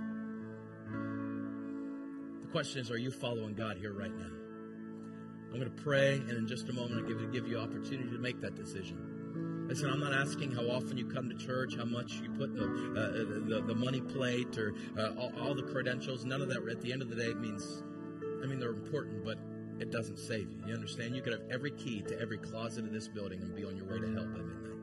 [2.42, 4.32] The question is, are you following God here right now?
[5.52, 8.18] I'm going to pray, and in just a moment, I'll give, give you opportunity to
[8.18, 9.11] make that decision.
[9.72, 12.64] Listen, I'm not asking how often you come to church, how much you put the,
[12.64, 16.26] uh, the, the, money plate, or uh, all, all the credentials.
[16.26, 17.82] None of that, at the end of the day, means
[18.42, 19.38] I mean, they're important, but
[19.80, 20.62] it doesn't save you.
[20.66, 21.16] You understand?
[21.16, 23.86] You could have every key to every closet in this building and be on your
[23.86, 24.76] way to hell by midnight.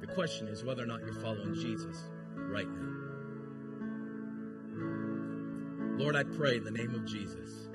[0.00, 2.92] The question is whether or not you're following Jesus right now.
[5.96, 7.68] Lord, I pray in the name of Jesus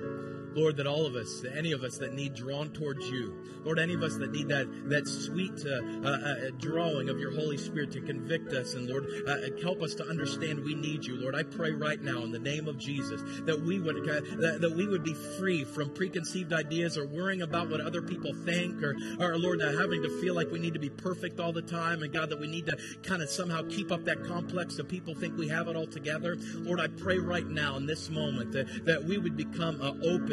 [0.54, 3.34] Lord, that all of us, any of us that need drawn towards you,
[3.64, 7.32] Lord, any of us that need that that sweet uh, uh, uh, drawing of your
[7.32, 11.16] Holy Spirit to convict us, and Lord, uh, help us to understand we need you,
[11.16, 11.34] Lord.
[11.34, 14.72] I pray right now in the name of Jesus that we would uh, that, that,
[14.72, 18.96] we would be free from preconceived ideas or worrying about what other people think, or,
[19.20, 22.12] or Lord, having to feel like we need to be perfect all the time, and
[22.12, 25.36] God, that we need to kind of somehow keep up that complex that people think
[25.36, 26.36] we have it all together.
[26.56, 29.92] Lord, I pray right now in this moment that, that we would become uh,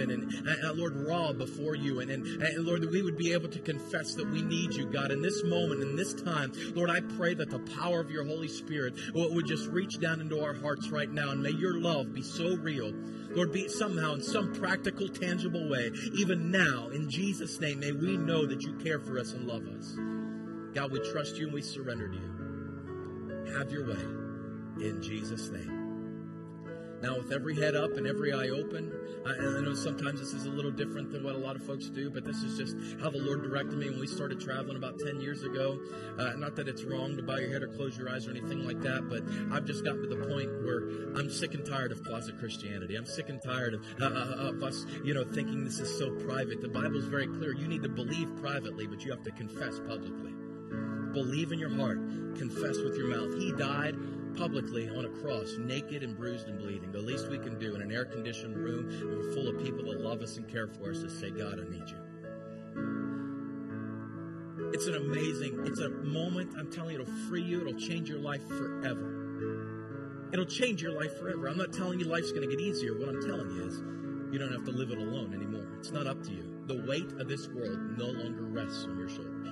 [0.09, 1.99] open and, and, uh, uh, Lord, raw before you.
[1.99, 4.85] And, and, and Lord, that we would be able to confess that we need you,
[4.85, 6.51] God, in this moment, in this time.
[6.75, 10.43] Lord, I pray that the power of your Holy Spirit would just reach down into
[10.43, 11.31] our hearts right now.
[11.31, 12.93] And may your love be so real.
[13.31, 18.17] Lord, be somehow in some practical, tangible way, even now, in Jesus' name, may we
[18.17, 19.95] know that you care for us and love us.
[20.73, 23.55] God, we trust you and we surrender to you.
[23.55, 24.01] Have your way
[24.83, 25.78] in Jesus' name.
[27.01, 28.91] Now, with every head up and every eye open,
[29.25, 31.85] I, I, know sometimes this is a little different than what a lot of folks
[31.85, 34.99] do, but this is just how the Lord directed me when we started traveling about
[34.99, 35.79] 10 years ago.
[36.17, 38.65] Uh, not that it's wrong to bow your head or close your eyes or anything
[38.65, 39.23] like that, but
[39.55, 42.95] I've just gotten to the point where I'm sick and tired of closet Christianity.
[42.95, 46.11] I'm sick and tired of, uh, uh, of us, you know, thinking this is so
[46.25, 46.61] private.
[46.61, 47.53] The Bible's very clear.
[47.53, 50.33] You need to believe privately, but you have to confess publicly.
[51.13, 51.97] Believe in your heart,
[52.37, 53.33] confess with your mouth.
[53.39, 53.95] He died
[54.35, 56.91] publicly on a cross, naked and bruised and bleeding.
[56.91, 60.01] The least we can do in an air conditioned room we're full of people that
[60.01, 61.97] love us and care for us is say, God, I need you.
[64.73, 68.19] It's an amazing, it's a moment, I'm telling you, it'll free you, it'll change your
[68.19, 70.29] life forever.
[70.31, 71.47] It'll change your life forever.
[71.47, 72.97] I'm not telling you life's going to get easier.
[72.97, 73.79] What I'm telling you is
[74.31, 75.67] you don't have to live it alone anymore.
[75.79, 76.63] It's not up to you.
[76.67, 79.47] The weight of this world no longer rests on your shoulders.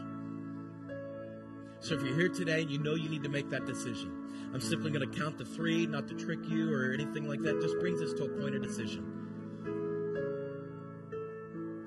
[1.79, 4.16] So if you're here today and you know you need to make that decision,
[4.53, 7.61] I'm simply going to count to three, not to trick you or anything like that.
[7.61, 9.17] Just brings us to a point of decision.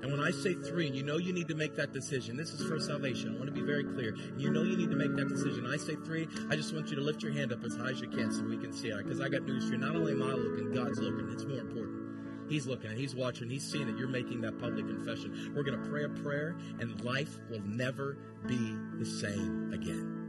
[0.01, 2.53] And when I say three, and you know you need to make that decision, this
[2.53, 3.35] is for salvation.
[3.35, 4.15] I want to be very clear.
[4.35, 5.67] You know you need to make that decision.
[5.67, 8.01] I say three, I just want you to lift your hand up as high as
[8.01, 8.97] you can so we can see it.
[8.97, 9.77] Because I got news for you.
[9.77, 11.29] Not only am I looking, God's looking.
[11.31, 12.01] It's more important.
[12.49, 15.53] He's looking, he's watching, he's seeing that you're making that public confession.
[15.55, 20.20] We're going to pray a prayer, and life will never be the same again.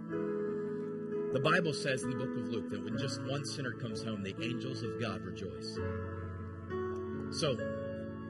[1.33, 4.23] The Bible says in the book of Luke that when just one sinner comes home,
[4.23, 5.79] the angels of God rejoice.
[7.31, 7.57] So,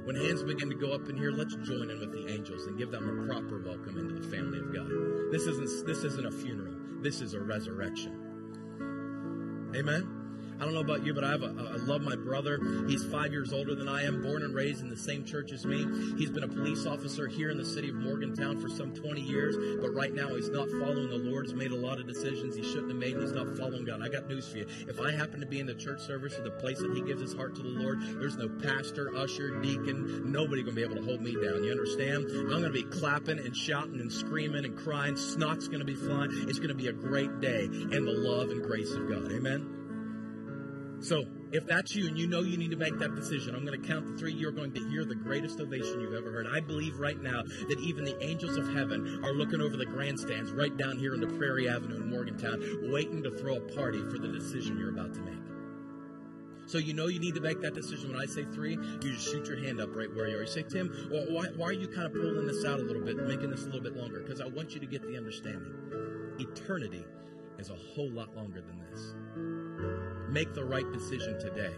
[0.05, 2.79] when hands begin to go up in here, let's join in with the angels and
[2.79, 4.89] give them a proper welcome into the family of God.
[5.33, 6.77] This isn't this isn't a funeral.
[7.01, 8.21] This is a resurrection.
[9.75, 10.22] Amen.
[10.63, 12.61] I don't know about you, but I have a, I love my brother.
[12.87, 15.67] He's five years older than I am, born and raised in the same church as
[15.67, 15.85] me.
[16.17, 19.57] He's been a police officer here in the city of Morgantown for some 20 years,
[19.81, 21.47] but right now he's not following the Lord.
[21.47, 24.03] He's made a lot of decisions he shouldn't have made, and he's not following God.
[24.03, 24.67] I got news for you.
[24.87, 27.21] If I happen to be in the church service or the place that he gives
[27.21, 30.95] his heart to the Lord, there's no pastor, usher, deacon, nobody going to be able
[30.95, 31.65] to hold me down.
[31.65, 32.27] You understand?
[32.31, 35.17] I'm going to be clapping and shouting and screaming and crying.
[35.17, 36.31] Snot's going to be flying.
[36.49, 39.33] It's going to be a great day in the love and grace of God.
[39.33, 39.82] Amen.
[41.03, 43.81] So, if that's you and you know you need to make that decision, I'm going
[43.81, 44.33] to count to three.
[44.33, 46.47] You're going to hear the greatest ovation you've ever heard.
[46.47, 50.53] I believe right now that even the angels of heaven are looking over the grandstands
[50.53, 54.19] right down here in the Prairie Avenue in Morgantown, waiting to throw a party for
[54.19, 55.43] the decision you're about to make.
[56.67, 58.13] So you know you need to make that decision.
[58.13, 60.43] When I say three, you just shoot your hand up right where you are.
[60.43, 63.03] You say, Tim, well, why, why are you kind of pulling this out a little
[63.03, 64.21] bit, making this a little bit longer?
[64.21, 65.75] Because I want you to get the understanding.
[66.39, 67.05] Eternity
[67.59, 69.15] is a whole lot longer than this
[70.33, 71.75] make the right decision today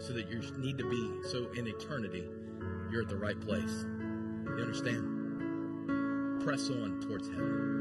[0.00, 2.24] so that you need to be so in eternity
[2.90, 3.84] you're at the right place.
[4.44, 6.42] You understand?
[6.42, 7.80] Press on towards heaven.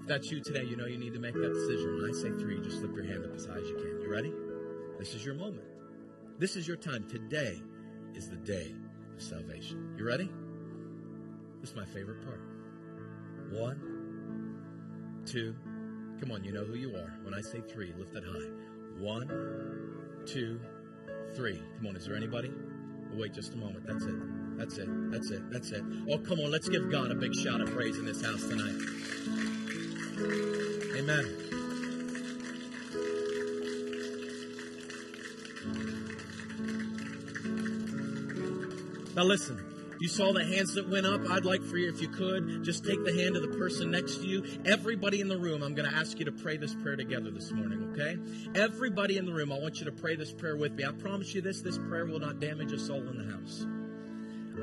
[0.00, 1.96] If that's you today you know you need to make that decision.
[1.96, 4.00] When i say three just slip your hand up as high as you can.
[4.00, 4.32] You ready?
[4.98, 5.66] This is your moment.
[6.38, 7.06] This is your time.
[7.08, 7.60] Today
[8.14, 8.74] is the day
[9.14, 9.94] of salvation.
[9.98, 10.30] You ready?
[11.60, 12.40] This is my favorite part.
[13.50, 13.96] One
[15.26, 15.54] two
[16.20, 17.14] Come on, you know who you are.
[17.22, 18.48] When I say three, lift it high.
[18.98, 19.28] One,
[20.24, 20.58] two,
[21.34, 21.62] three.
[21.76, 22.50] Come on, is there anybody?
[23.12, 23.86] Oh, wait just a moment.
[23.86, 24.56] That's it.
[24.56, 25.10] That's it.
[25.10, 25.50] That's it.
[25.50, 25.82] That's it.
[26.10, 28.80] Oh, come on, let's give God a big shout of praise in this house tonight.
[30.96, 31.46] Amen.
[39.14, 39.75] Now listen.
[39.98, 41.22] You saw the hands that went up.
[41.30, 44.16] I'd like for you, if you could, just take the hand of the person next
[44.16, 44.44] to you.
[44.64, 47.50] Everybody in the room, I'm going to ask you to pray this prayer together this
[47.52, 48.18] morning, okay?
[48.54, 50.84] Everybody in the room, I want you to pray this prayer with me.
[50.84, 53.66] I promise you this this prayer will not damage a soul in the house.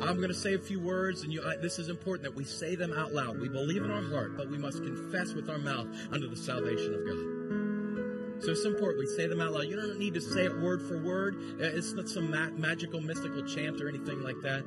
[0.01, 2.43] I'm going to say a few words, and you, I, this is important that we
[2.43, 3.39] say them out loud.
[3.39, 6.93] We believe in our heart, but we must confess with our mouth under the salvation
[6.93, 8.43] of God.
[8.43, 9.67] So it's important we say them out loud.
[9.67, 11.35] You don't need to say it word for word.
[11.61, 14.65] Uh, it's not some ma- magical, mystical chant or anything like that.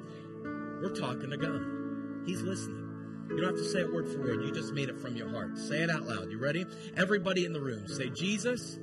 [0.81, 2.27] We're talking to God.
[2.27, 2.83] He's listening.
[3.31, 4.43] You don't have to say it word for word.
[4.43, 5.59] You just mean it from your heart.
[5.59, 6.31] Say it out loud.
[6.31, 6.67] You ready?
[6.97, 8.79] Everybody in the room, say, Jesus.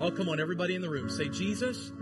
[0.00, 1.08] Oh, come on, everybody in the room.
[1.08, 1.92] Say, Jesus,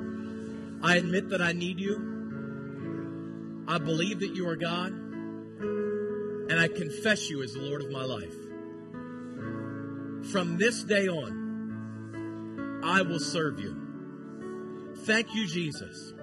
[0.82, 3.64] I admit that I need you.
[3.68, 4.92] I believe that you are God.
[4.92, 8.34] And I confess you as the Lord of my life.
[10.30, 14.94] From this day on, I will serve you.
[15.04, 16.14] Thank you, Jesus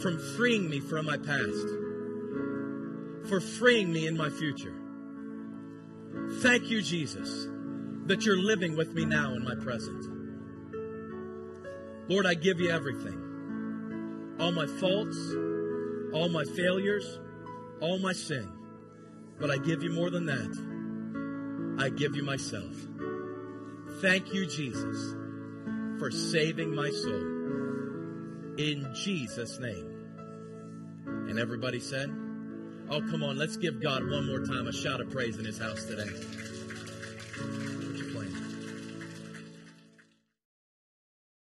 [0.00, 1.66] from freeing me from my past,
[3.28, 4.74] for freeing me in my future.
[6.40, 7.48] Thank you, Jesus,
[8.06, 10.06] that you're living with me now in my present.
[12.08, 13.26] Lord, I give you everything
[14.40, 15.18] all my faults,
[16.14, 17.20] all my failures,
[17.80, 18.50] all my sin.
[19.38, 21.76] But I give you more than that.
[21.78, 22.74] I give you myself.
[24.00, 25.14] Thank you, Jesus,
[25.98, 27.20] for saving my soul.
[28.56, 29.89] In Jesus' name.
[31.30, 32.10] And everybody said,
[32.90, 35.58] Oh, come on, let's give God one more time a shout of praise in his
[35.58, 36.10] house today.